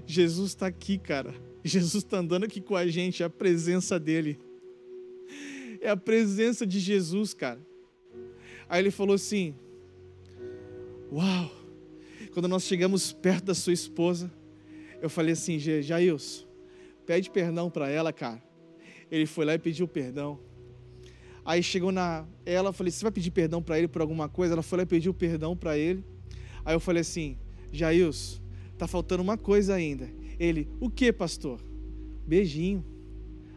[0.06, 1.34] Jesus está aqui, cara.
[1.64, 4.40] Jesus está andando aqui com a gente, a presença dele.
[5.82, 7.60] É a presença de Jesus, cara.
[8.70, 9.56] Aí ele falou assim:
[11.12, 11.52] Uau!
[12.34, 14.32] Quando nós chegamos perto da sua esposa,
[15.02, 16.46] eu falei assim: "Ja- Jailson,
[17.06, 18.44] pede perdão para ela, cara.
[19.10, 20.40] Ele foi lá e pediu perdão.
[21.46, 24.54] Aí chegou na ela, eu falei: "Você vai pedir perdão para ele por alguma coisa?"
[24.54, 26.04] Ela foi lá e pediu perdão para ele.
[26.66, 27.38] Aí eu falei assim:
[27.72, 28.42] "Jailson,
[28.78, 30.10] tá faltando uma coisa ainda."
[30.40, 31.60] Ele: "O que, pastor?"
[32.28, 32.86] Beijinho.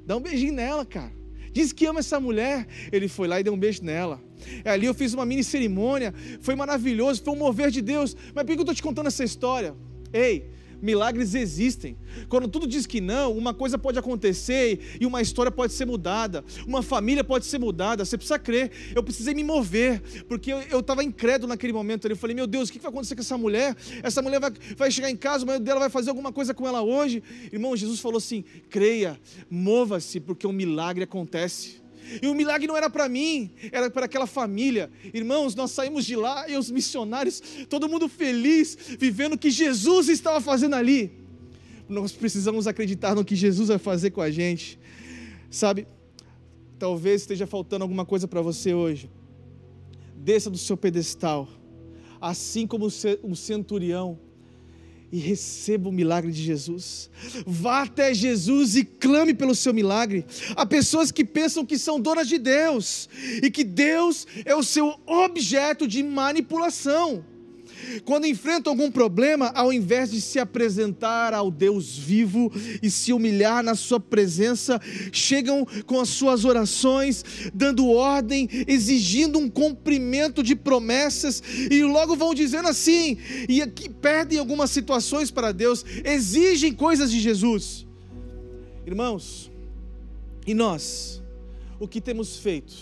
[0.06, 1.12] Dá um beijinho nela, cara.
[1.53, 2.66] Diz que ama essa mulher.
[2.92, 4.22] Ele foi lá e deu um beijo nela.
[4.64, 6.14] Ali eu fiz uma mini cerimônia.
[6.40, 8.16] Foi maravilhoso, foi um mover de Deus.
[8.34, 9.74] Mas por que eu estou te contando essa história?
[10.12, 11.96] Ei, milagres existem.
[12.28, 16.44] Quando tudo diz que não, uma coisa pode acontecer e uma história pode ser mudada.
[16.66, 18.04] Uma família pode ser mudada.
[18.04, 18.70] Você precisa crer.
[18.94, 22.06] Eu precisei me mover, porque eu estava incrédulo naquele momento.
[22.08, 23.76] Eu falei, meu Deus, o que vai acontecer com essa mulher?
[24.02, 26.66] Essa mulher vai, vai chegar em casa, o marido dela vai fazer alguma coisa com
[26.66, 27.22] ela hoje.
[27.52, 29.20] Irmão, Jesus falou assim: creia,
[29.50, 31.80] mova-se, porque um milagre acontece.
[32.22, 34.90] E o milagre não era para mim, era para aquela família.
[35.14, 40.09] Irmãos, nós saímos de lá e os missionários, todo mundo feliz, vivendo o que Jesus
[40.09, 41.12] estava fazendo ali.
[41.88, 44.78] Nós precisamos acreditar no que Jesus vai fazer com a gente.
[45.51, 45.86] Sabe,
[46.78, 49.11] talvez esteja faltando alguma coisa para você hoje.
[50.16, 51.48] Desça do seu pedestal,
[52.20, 54.18] assim como o ce- o centurião,
[55.12, 57.11] e receba o milagre de Jesus.
[57.46, 60.24] Vá até Jesus e clame pelo seu milagre.
[60.54, 63.08] Há pessoas que pensam que são donas de Deus
[63.42, 67.24] e que Deus é o seu objeto de manipulação.
[68.04, 72.50] Quando enfrentam algum problema, ao invés de se apresentar ao Deus vivo
[72.82, 74.80] e se humilhar na sua presença,
[75.12, 82.34] chegam com as suas orações, dando ordem, exigindo um cumprimento de promessas e logo vão
[82.34, 83.18] dizendo assim,
[83.48, 87.86] e aqui perdem algumas situações para Deus, exigem coisas de Jesus.
[88.86, 89.50] Irmãos,
[90.46, 91.22] e nós,
[91.78, 92.74] o que temos feito?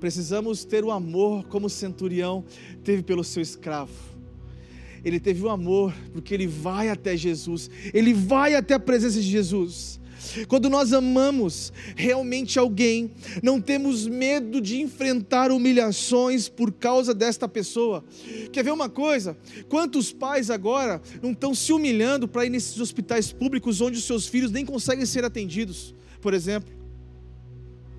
[0.00, 2.44] Precisamos ter o amor como centurião
[2.86, 3.92] teve pelo seu escravo.
[5.04, 9.28] Ele teve o amor porque ele vai até Jesus, ele vai até a presença de
[9.28, 10.00] Jesus.
[10.48, 13.12] Quando nós amamos realmente alguém,
[13.42, 18.04] não temos medo de enfrentar humilhações por causa desta pessoa.
[18.52, 19.36] Quer ver uma coisa?
[19.68, 24.26] Quantos pais agora não estão se humilhando para ir nesses hospitais públicos onde os seus
[24.26, 26.74] filhos nem conseguem ser atendidos, por exemplo?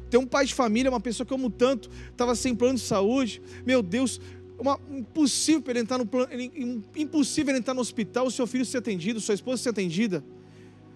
[0.10, 2.82] Tem um pai de família, uma pessoa que eu amo tanto, estava sem plano de
[2.82, 3.42] saúde.
[3.66, 4.22] Meu Deus,
[4.60, 6.10] uma, impossível ele entrar no
[6.96, 10.24] impossível ele entrar no hospital, o seu filho ser atendido, sua esposa ser atendida.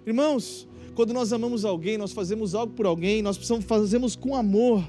[0.05, 4.83] Irmãos, quando nós amamos alguém, nós fazemos algo por alguém, nós precisamos fazemos com amor.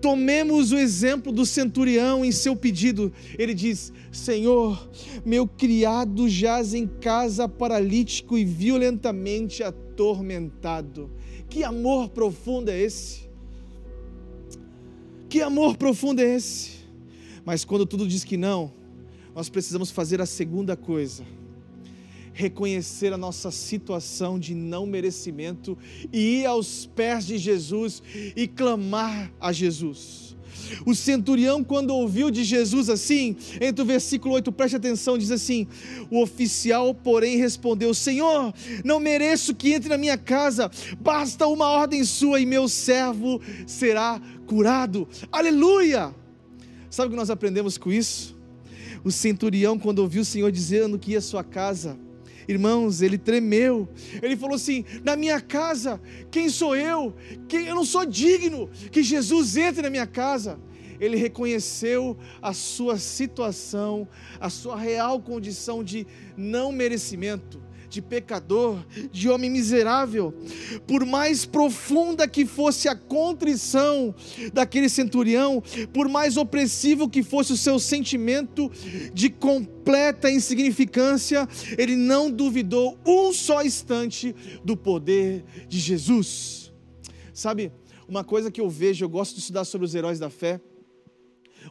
[0.00, 3.12] Tomemos o exemplo do centurião em seu pedido.
[3.38, 4.88] Ele diz: Senhor,
[5.24, 11.10] meu criado jaz em casa paralítico e violentamente atormentado.
[11.48, 13.26] Que amor profundo é esse?
[15.28, 16.75] Que amor profundo é esse?
[17.46, 18.72] Mas quando tudo diz que não,
[19.32, 21.24] nós precisamos fazer a segunda coisa
[22.36, 25.76] reconhecer a nossa situação de não merecimento
[26.12, 28.02] e ir aos pés de Jesus
[28.36, 30.36] e clamar a Jesus.
[30.84, 35.66] O centurião, quando ouviu de Jesus assim, entre o versículo 8, preste atenção, diz assim:
[36.10, 38.52] O oficial, porém, respondeu: Senhor,
[38.84, 40.70] não mereço que entre na minha casa,
[41.00, 45.08] basta uma ordem sua e meu servo será curado.
[45.32, 46.25] Aleluia!
[46.96, 48.34] Sabe o que nós aprendemos com isso?
[49.04, 51.98] O centurião, quando ouviu o Senhor dizendo que ia à sua casa,
[52.48, 53.86] Irmãos, ele tremeu.
[54.22, 57.14] Ele falou assim: Na minha casa, quem sou eu?
[57.48, 60.58] Quem eu não sou digno que Jesus entre na minha casa.
[60.98, 64.08] Ele reconheceu a sua situação,
[64.40, 70.34] a sua real condição de não merecimento, de pecador, de homem miserável.
[70.86, 74.14] Por mais profunda que fosse a contrição
[74.52, 75.62] daquele centurião,
[75.92, 78.70] por mais opressivo que fosse o seu sentimento
[79.12, 84.34] de completa insignificância, ele não duvidou um só instante
[84.64, 86.72] do poder de Jesus.
[87.32, 87.72] Sabe,
[88.08, 90.60] uma coisa que eu vejo, eu gosto de estudar sobre os heróis da fé,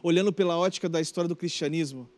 [0.02, 2.08] olhando pela ótica da história do cristianismo.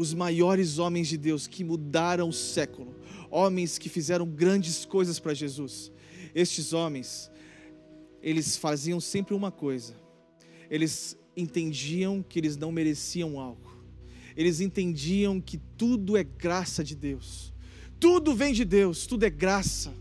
[0.00, 2.96] Os maiores homens de Deus que mudaram o século,
[3.30, 5.92] homens que fizeram grandes coisas para Jesus.
[6.34, 7.30] Estes homens,
[8.22, 9.94] eles faziam sempre uma coisa:
[10.70, 13.70] eles entendiam que eles não mereciam algo,
[14.34, 17.52] eles entendiam que tudo é graça de Deus,
[18.00, 19.92] tudo vem de Deus, tudo é graça.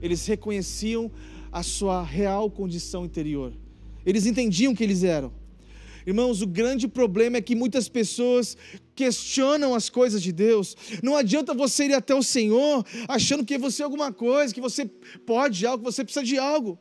[0.00, 1.12] Eles reconheciam
[1.52, 3.52] a sua real condição interior,
[4.06, 5.34] eles entendiam que eles eram.
[6.08, 8.56] Irmãos, o grande problema é que muitas pessoas
[8.94, 10.74] questionam as coisas de Deus.
[11.02, 14.86] Não adianta você ir até o Senhor achando que você é alguma coisa, que você
[15.26, 16.78] pode algo, que você precisa de algo.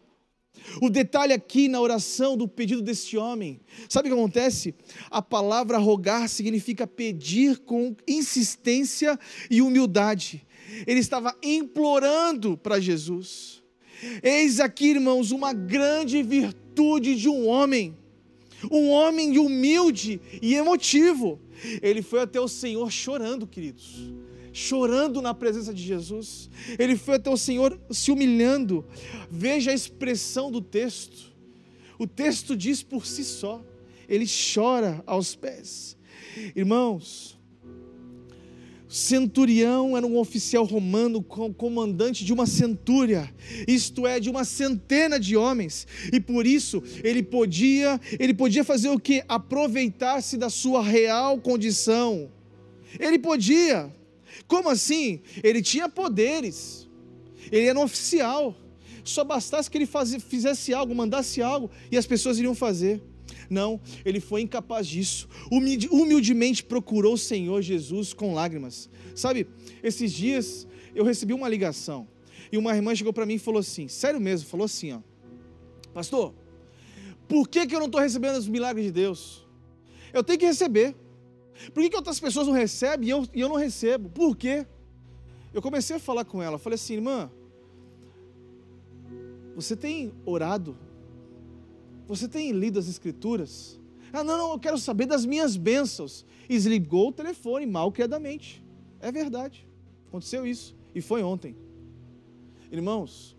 [0.82, 3.60] O detalhe aqui na oração do pedido desse homem,
[3.90, 4.74] sabe o que acontece?
[5.12, 9.20] A palavra rogar significa pedir com insistência
[9.52, 10.48] e humildade.
[10.88, 13.62] Ele estava implorando para Jesus.
[14.24, 18.07] Eis aqui, irmãos, uma grande virtude de um homem
[18.72, 21.40] um homem humilde e emotivo.
[21.82, 24.12] Ele foi até o Senhor chorando, queridos,
[24.52, 26.50] chorando na presença de Jesus.
[26.78, 28.86] Ele foi até o Senhor se humilhando.
[29.30, 31.36] Veja a expressão do texto.
[32.00, 33.64] O texto diz por si só.
[34.08, 35.98] Ele chora aos pés.
[36.56, 37.37] Irmãos,
[38.88, 43.34] Centurião era um oficial romano, comandante de uma centúria,
[43.68, 48.90] isto é, de uma centena de homens, e por isso ele podia, ele podia fazer
[48.90, 49.24] o que?
[49.28, 52.32] Aproveitar-se da sua real condição.
[52.98, 53.94] Ele podia.
[54.48, 55.22] Como assim?
[55.44, 56.88] Ele tinha poderes.
[57.52, 58.56] Ele era um oficial.
[59.04, 59.88] Só bastasse que ele
[60.20, 63.02] fizesse algo, mandasse algo, e as pessoas iriam fazer.
[63.50, 65.28] Não, ele foi incapaz disso.
[65.52, 68.90] Humildemente procurou o Senhor Jesus com lágrimas.
[69.16, 69.48] Sabe,
[69.82, 72.08] esses dias eu recebi uma ligação
[72.52, 75.00] e uma irmã chegou para mim e falou assim: sério mesmo, falou assim, ó,
[75.94, 76.34] pastor,
[77.28, 79.46] por que, que eu não estou recebendo os milagres de Deus?
[80.14, 80.96] Eu tenho que receber.
[81.74, 84.10] Por que, que outras pessoas não recebem e eu, e eu não recebo?
[84.10, 84.66] Por quê?
[85.54, 87.32] Eu comecei a falar com ela, falei assim, irmã,
[89.56, 90.78] você tem orado
[92.08, 93.80] você tem lido as Escrituras?
[94.14, 96.26] Ah, não, não, eu quero saber das minhas bênçãos.
[96.50, 98.64] E desligou o telefone mal criadamente.
[99.02, 99.68] É verdade.
[100.08, 100.76] Aconteceu isso.
[100.96, 101.56] E foi ontem.
[102.72, 103.36] Irmãos,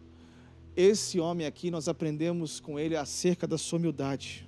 [0.77, 4.47] esse homem aqui, nós aprendemos com ele acerca da sua humildade.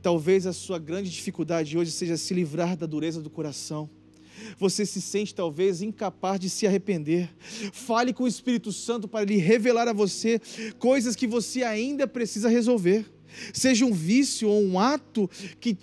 [0.00, 3.88] Talvez a sua grande dificuldade hoje seja se livrar da dureza do coração.
[4.58, 7.30] Você se sente talvez incapaz de se arrepender.
[7.72, 10.40] Fale com o Espírito Santo para lhe revelar a você
[10.78, 13.15] coisas que você ainda precisa resolver
[13.52, 15.28] seja um vício ou um ato
[15.60, 15.76] que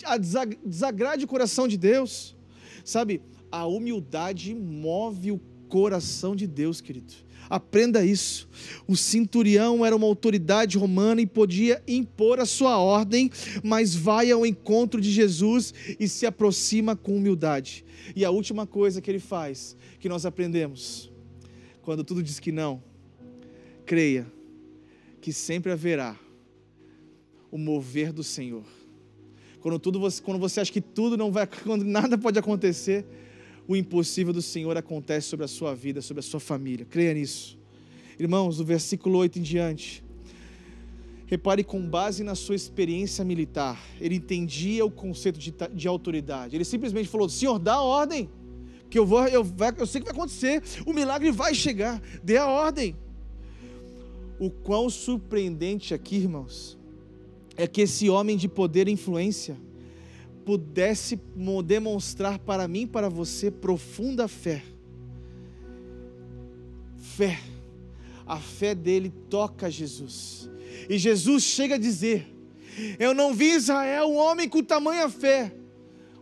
[0.66, 2.36] desagrade o coração de Deus.
[2.84, 7.14] Sabe, a humildade move o coração de Deus, querido.
[7.50, 8.48] Aprenda isso.
[8.88, 13.30] O centurião era uma autoridade romana e podia impor a sua ordem,
[13.64, 17.86] mas vai ao encontro de Jesus e se aproxima com humildade.
[18.16, 21.12] E a última coisa que ele faz, que nós aprendemos,
[21.82, 22.82] quando tudo diz que não,
[23.86, 24.26] creia
[25.22, 26.18] que sempre haverá
[27.54, 28.64] o mover do Senhor.
[29.62, 33.06] Quando, tudo você, quando você acha que tudo não vai, quando nada pode acontecer,
[33.68, 36.84] o impossível do Senhor acontece sobre a sua vida, sobre a sua família.
[36.84, 37.56] Creia nisso.
[38.20, 40.04] Irmãos, do versículo 8 em diante.
[41.28, 46.56] Repare, com base na sua experiência militar, ele entendia o conceito de, de autoridade.
[46.56, 48.32] Ele simplesmente falou: Senhor, dá a ordem,
[48.90, 49.46] que eu vou, eu,
[49.78, 52.96] eu sei que vai acontecer, o milagre vai chegar, dê a ordem.
[54.40, 56.78] O quão surpreendente aqui, irmãos,
[57.56, 59.58] é que esse homem de poder e influência
[60.44, 61.20] pudesse
[61.66, 64.64] demonstrar para mim e para você profunda fé.
[66.98, 67.40] Fé.
[68.26, 70.50] A fé dele toca Jesus.
[70.90, 72.28] E Jesus chega a dizer:
[73.00, 75.54] Eu não vi Israel, um homem com tamanha fé.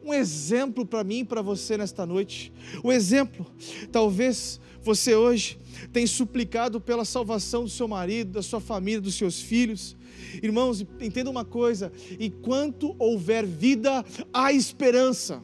[0.04, 2.52] Um exemplo para mim e para você nesta noite.
[2.84, 3.46] O exemplo,
[3.92, 5.60] talvez você hoje
[5.92, 9.96] tem suplicado pela salvação do seu marido, da sua família, dos seus filhos
[10.42, 15.42] Irmãos, entenda uma coisa: enquanto houver vida, há esperança.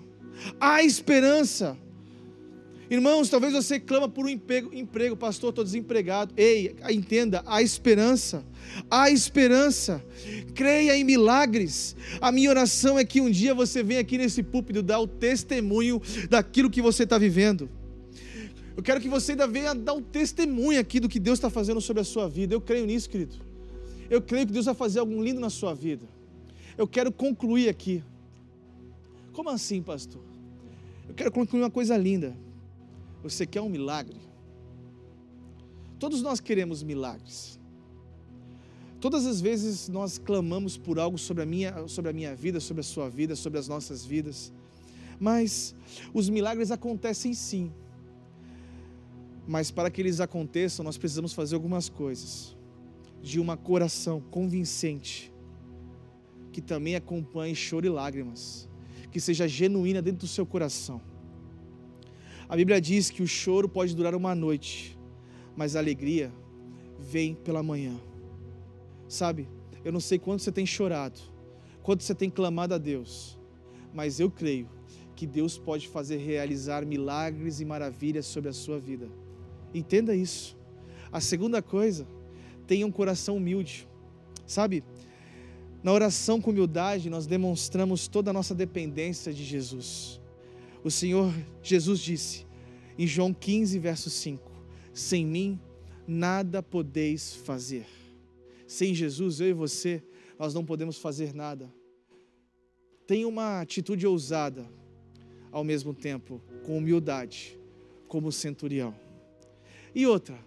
[0.60, 1.78] Há esperança.
[2.90, 6.34] Irmãos, talvez você clama por um emprego, emprego pastor, estou desempregado.
[6.38, 8.46] Ei, entenda, há esperança.
[8.90, 10.02] Há esperança.
[10.56, 11.98] Creia em milagres.
[12.22, 16.02] A minha oração é que um dia você venha aqui nesse púlpito dar o testemunho
[16.30, 17.70] daquilo que você está vivendo.
[18.78, 21.82] Eu quero que você ainda venha dar um testemunho aqui do que Deus está fazendo
[21.82, 22.54] sobre a sua vida.
[22.54, 23.36] Eu creio nisso, querido.
[24.08, 26.06] Eu creio que Deus vai fazer algo lindo na sua vida.
[26.78, 28.04] Eu quero concluir aqui.
[29.34, 30.22] Como assim, pastor?
[31.10, 32.38] Eu quero concluir uma coisa linda.
[33.24, 34.18] Você quer um milagre?
[35.98, 37.60] Todos nós queremos milagres.
[39.02, 42.82] Todas as vezes nós clamamos por algo sobre a minha, sobre a minha vida, sobre
[42.82, 44.54] a sua vida, sobre as nossas vidas.
[45.20, 45.74] Mas
[46.14, 47.72] os milagres acontecem sim.
[49.48, 52.56] Mas para que eles aconteçam, nós precisamos fazer algumas coisas.
[53.22, 55.34] De uma coração convincente,
[56.52, 58.68] que também acompanhe choro e lágrimas,
[59.10, 61.02] que seja genuína dentro do seu coração.
[62.50, 64.98] A Bíblia diz que o choro pode durar uma noite,
[65.56, 66.32] mas a alegria
[67.00, 68.00] vem pela manhã.
[69.08, 69.48] Sabe,
[69.84, 71.20] eu não sei quanto você tem chorado,
[71.82, 73.40] quanto você tem clamado a Deus,
[73.94, 74.70] mas eu creio
[75.16, 79.10] que Deus pode fazer realizar milagres e maravilhas sobre a sua vida.
[79.78, 80.58] Entenda isso.
[81.12, 82.08] A segunda coisa,
[82.66, 83.88] tenha um coração humilde.
[84.46, 84.84] Sabe,
[85.84, 90.20] na oração com humildade, nós demonstramos toda a nossa dependência de Jesus.
[90.84, 92.46] O Senhor Jesus disse
[92.98, 94.52] em João 15, verso 5:
[94.94, 95.60] Sem mim
[96.08, 97.86] nada podeis fazer.
[98.66, 100.04] Sem Jesus, eu e você,
[100.38, 101.72] nós não podemos fazer nada.
[103.06, 104.70] Tenha uma atitude ousada,
[105.52, 107.58] ao mesmo tempo, com humildade,
[108.08, 108.94] como centurião.
[109.98, 110.38] E outra,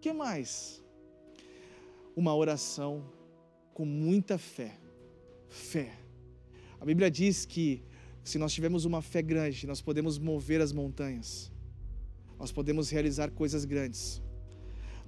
[0.00, 0.80] que mais?
[2.14, 3.04] Uma oração
[3.74, 4.78] com muita fé.
[5.48, 5.98] Fé.
[6.80, 7.82] A Bíblia diz que
[8.22, 11.50] se nós tivermos uma fé grande, nós podemos mover as montanhas.
[12.38, 14.22] Nós podemos realizar coisas grandes.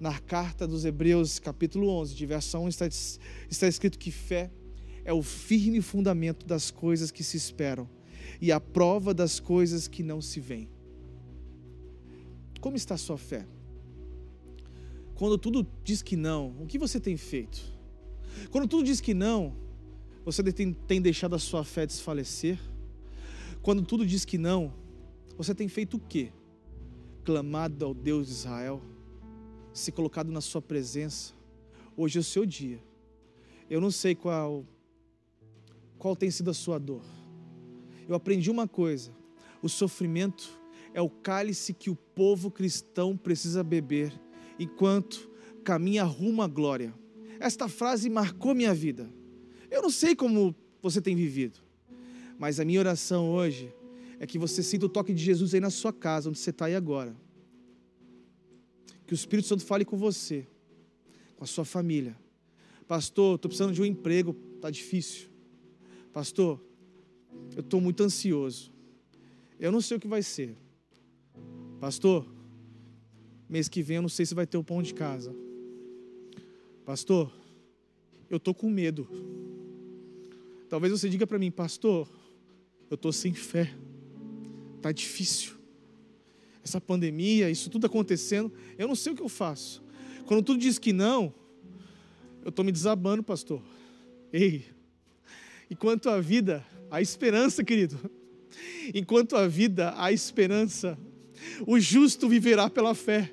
[0.01, 2.89] Na carta dos Hebreus, capítulo 11, de verso 1, está,
[3.49, 4.51] está escrito que fé
[5.05, 7.89] é o firme fundamento das coisas que se esperam
[8.41, 10.69] e a prova das coisas que não se veem.
[12.61, 13.47] Como está a sua fé?
[15.23, 17.63] Quando tudo diz que não, o que você tem feito?
[18.51, 19.55] Quando tudo diz que não,
[20.25, 22.59] você tem, tem deixado a sua fé desfalecer?
[23.63, 24.75] Quando tudo diz que não,
[25.39, 26.33] você tem feito o quê?
[27.23, 28.83] Clamado ao Deus de Israel,
[29.73, 31.33] se colocado na sua presença.
[31.97, 32.83] Hoje é o seu dia.
[33.71, 34.67] Eu não sei qual
[35.99, 37.05] qual tem sido a sua dor.
[38.09, 39.15] Eu aprendi uma coisa:
[39.63, 40.51] o sofrimento
[40.93, 44.13] é o cálice que o povo cristão precisa beber
[44.59, 45.31] enquanto
[45.65, 46.95] caminha rumo à glória.
[47.39, 49.09] Esta frase marcou minha vida.
[49.71, 51.59] Eu não sei como você tem vivido,
[52.39, 53.73] mas a minha oração hoje
[54.19, 56.67] é que você sinta o toque de Jesus aí na sua casa, onde você está
[56.67, 57.17] aí agora.
[59.07, 60.47] Que o Espírito Santo fale com você,
[61.37, 62.17] com a sua família.
[62.87, 65.29] Pastor, estou precisando de um emprego, está difícil.
[66.13, 66.63] Pastor,
[67.57, 68.73] eu estou muito ansioso.
[69.59, 70.57] Eu não sei o que vai ser.
[71.81, 72.27] Pastor,
[73.53, 75.35] mês que vem eu não sei se vai ter o pão de casa.
[76.87, 77.31] Pastor,
[78.31, 79.07] eu estou com medo.
[80.71, 82.09] Talvez você diga para mim, pastor,
[82.89, 83.71] eu estou sem fé.
[84.79, 85.53] Está difícil.
[86.65, 89.83] Essa pandemia, isso tudo acontecendo, eu não sei o que eu faço.
[90.25, 91.35] Quando tudo diz que não,
[92.43, 93.63] eu estou me desabando, pastor.
[94.33, 94.65] Ei,
[95.71, 97.99] enquanto a vida, a esperança, querido,
[98.95, 100.99] enquanto a vida, a esperança,
[101.67, 103.31] o justo viverá pela fé.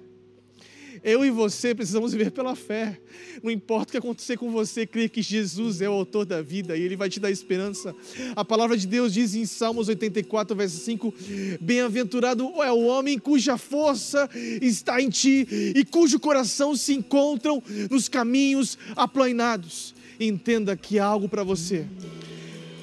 [1.04, 3.00] Eu e você precisamos viver pela fé.
[3.42, 6.76] Não importa o que acontecer com você, crê que Jesus é o autor da vida
[6.76, 7.96] e Ele vai te dar esperança.
[8.36, 11.14] A palavra de Deus diz em Salmos 84, verso 5:
[11.62, 14.30] Bem-aventurado é o homem cuja força
[14.62, 19.96] está em ti e cujo coração se encontram nos caminhos aplainados.
[20.20, 21.86] Entenda que há algo para você.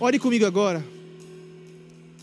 [0.00, 0.84] Ore comigo agora.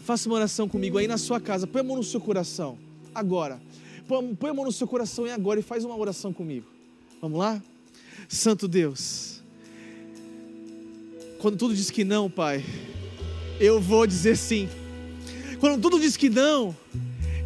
[0.04, 1.66] Faça uma oração comigo aí na sua casa.
[1.66, 2.78] Põe a mão no seu coração.
[3.14, 3.62] Agora.
[4.08, 6.68] Põe a mão no seu coração e agora e faz uma oração comigo.
[7.22, 7.62] Vamos lá?
[8.28, 9.42] Santo Deus.
[11.40, 12.64] Quando tudo diz que não, Pai,
[13.60, 14.70] eu vou dizer sim.
[15.60, 16.76] Quando tudo diz que não,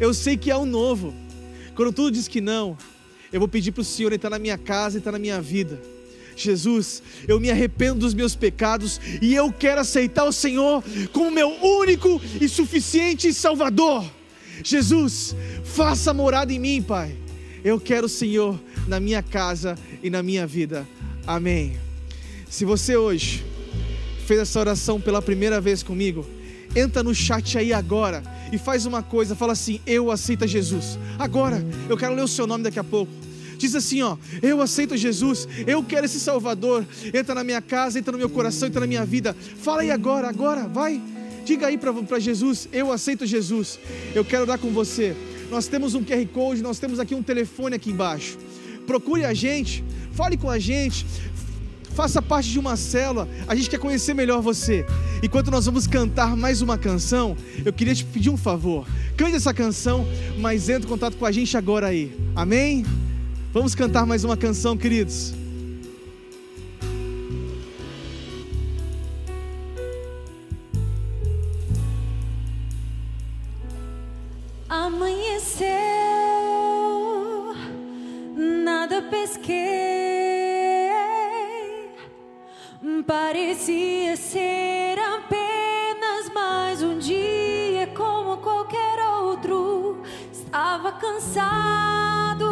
[0.00, 1.14] eu sei que há um novo.
[1.74, 2.76] Quando tudo diz que não,
[3.32, 5.80] eu vou pedir para o Senhor entrar na minha casa, entrar na minha vida.
[6.36, 10.82] Jesus, eu me arrependo dos meus pecados e eu quero aceitar o Senhor
[11.12, 14.17] como meu único e suficiente Salvador.
[14.62, 15.34] Jesus,
[15.64, 17.14] faça morada em mim, Pai.
[17.64, 20.86] Eu quero o Senhor na minha casa e na minha vida.
[21.26, 21.76] Amém.
[22.48, 23.44] Se você hoje
[24.26, 26.26] fez essa oração pela primeira vez comigo,
[26.74, 30.98] entra no chat aí agora e faz uma coisa, fala assim: "Eu aceito Jesus".
[31.18, 33.12] Agora, eu quero ler o seu nome daqui a pouco.
[33.58, 36.86] Diz assim, ó, eu aceito Jesus, eu quero esse Salvador.
[37.12, 39.34] Entra na minha casa, entra no meu coração, entra na minha vida.
[39.34, 41.02] Fala aí agora, agora, vai.
[41.48, 43.78] Diga aí para Jesus, eu aceito Jesus.
[44.14, 45.16] Eu quero dar com você.
[45.50, 48.36] Nós temos um QR Code, nós temos aqui um telefone aqui embaixo.
[48.86, 49.82] Procure a gente,
[50.12, 51.06] fale com a gente,
[51.94, 53.26] faça parte de uma célula.
[53.46, 54.84] A gente quer conhecer melhor você.
[55.22, 57.34] Enquanto nós vamos cantar mais uma canção,
[57.64, 58.86] eu queria te pedir um favor.
[59.16, 60.06] Cante essa canção,
[60.38, 62.14] mas entre em contato com a gente agora aí.
[62.36, 62.84] Amém?
[63.54, 65.32] Vamos cantar mais uma canção, queridos.
[79.08, 79.58] Pesquei.
[83.06, 90.02] Parecia ser apenas mais um dia como qualquer outro.
[90.32, 92.46] Estava cansado,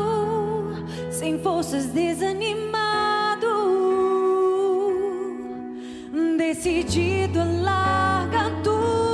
[1.11, 3.47] sem forças, desanimado,
[6.37, 9.06] decidido a largar tudo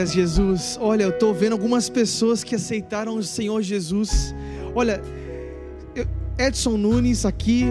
[0.00, 0.78] Glória a Jesus.
[0.80, 4.34] Olha, eu estou vendo algumas pessoas que aceitaram o Senhor Jesus.
[4.74, 5.02] Olha,
[6.38, 7.66] Edson Nunes aqui,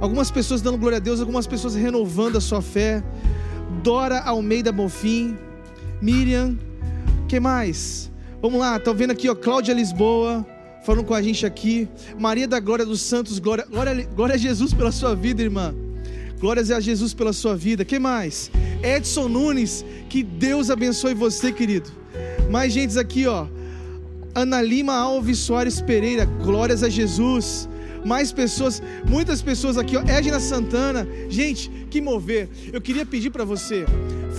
[0.00, 3.02] algumas pessoas dando glória a Deus, algumas pessoas renovando a sua fé.
[3.82, 5.36] Dora Almeida Bonfim,
[6.00, 6.56] Miriam,
[7.26, 8.08] que mais?
[8.40, 10.46] Vamos lá, estão vendo aqui, ó, Cláudia Lisboa,
[10.84, 11.88] falando com a gente aqui.
[12.16, 15.74] Maria da Glória dos Santos, glória, glória, glória a Jesus pela sua vida, irmã.
[16.38, 17.84] Glórias a Jesus pela sua vida.
[17.84, 18.48] Que mais?
[18.82, 21.90] Edson Nunes, que Deus abençoe você, querido.
[22.50, 23.46] Mais gente aqui, ó.
[24.34, 27.68] Ana Lima Alves Soares Pereira, glórias a Jesus.
[28.04, 30.02] Mais pessoas, muitas pessoas aqui, ó.
[30.02, 32.48] Edna Santana, gente, que mover.
[32.72, 33.84] Eu queria pedir para você,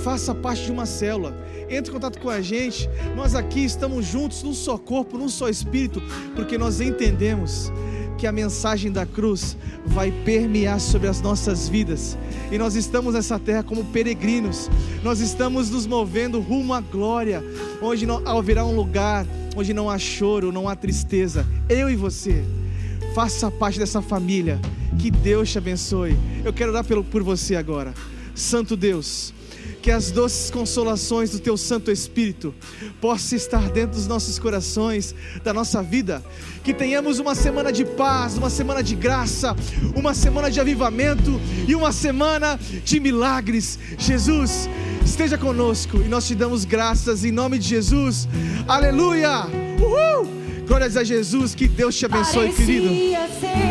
[0.03, 1.35] faça parte de uma célula.
[1.69, 2.89] Entre em contato com a gente.
[3.15, 6.01] Nós aqui estamos juntos num só corpo, num só espírito,
[6.35, 7.71] porque nós entendemos
[8.17, 12.17] que a mensagem da cruz vai permear sobre as nossas vidas.
[12.51, 14.69] E nós estamos nessa terra como peregrinos.
[15.03, 17.43] Nós estamos nos movendo rumo à glória,
[17.81, 19.25] onde não haverá um lugar
[19.55, 21.45] onde não há choro, não há tristeza.
[21.67, 22.43] Eu e você,
[23.13, 24.59] faça parte dessa família.
[24.97, 26.17] Que Deus te abençoe.
[26.43, 27.93] Eu quero orar por você agora.
[28.35, 29.33] Santo Deus,
[29.81, 32.53] que as doces consolações do teu Santo Espírito
[32.99, 36.23] possam estar dentro dos nossos corações, da nossa vida.
[36.63, 39.55] Que tenhamos uma semana de paz, uma semana de graça,
[39.95, 43.79] uma semana de avivamento e uma semana de milagres.
[43.97, 44.69] Jesus,
[45.03, 48.27] esteja conosco e nós te damos graças em nome de Jesus.
[48.67, 49.45] Aleluia!
[49.79, 50.39] Uhul!
[50.67, 52.89] Glórias a Jesus, que Deus te abençoe, querido.
[52.89, 53.68] Parecia ser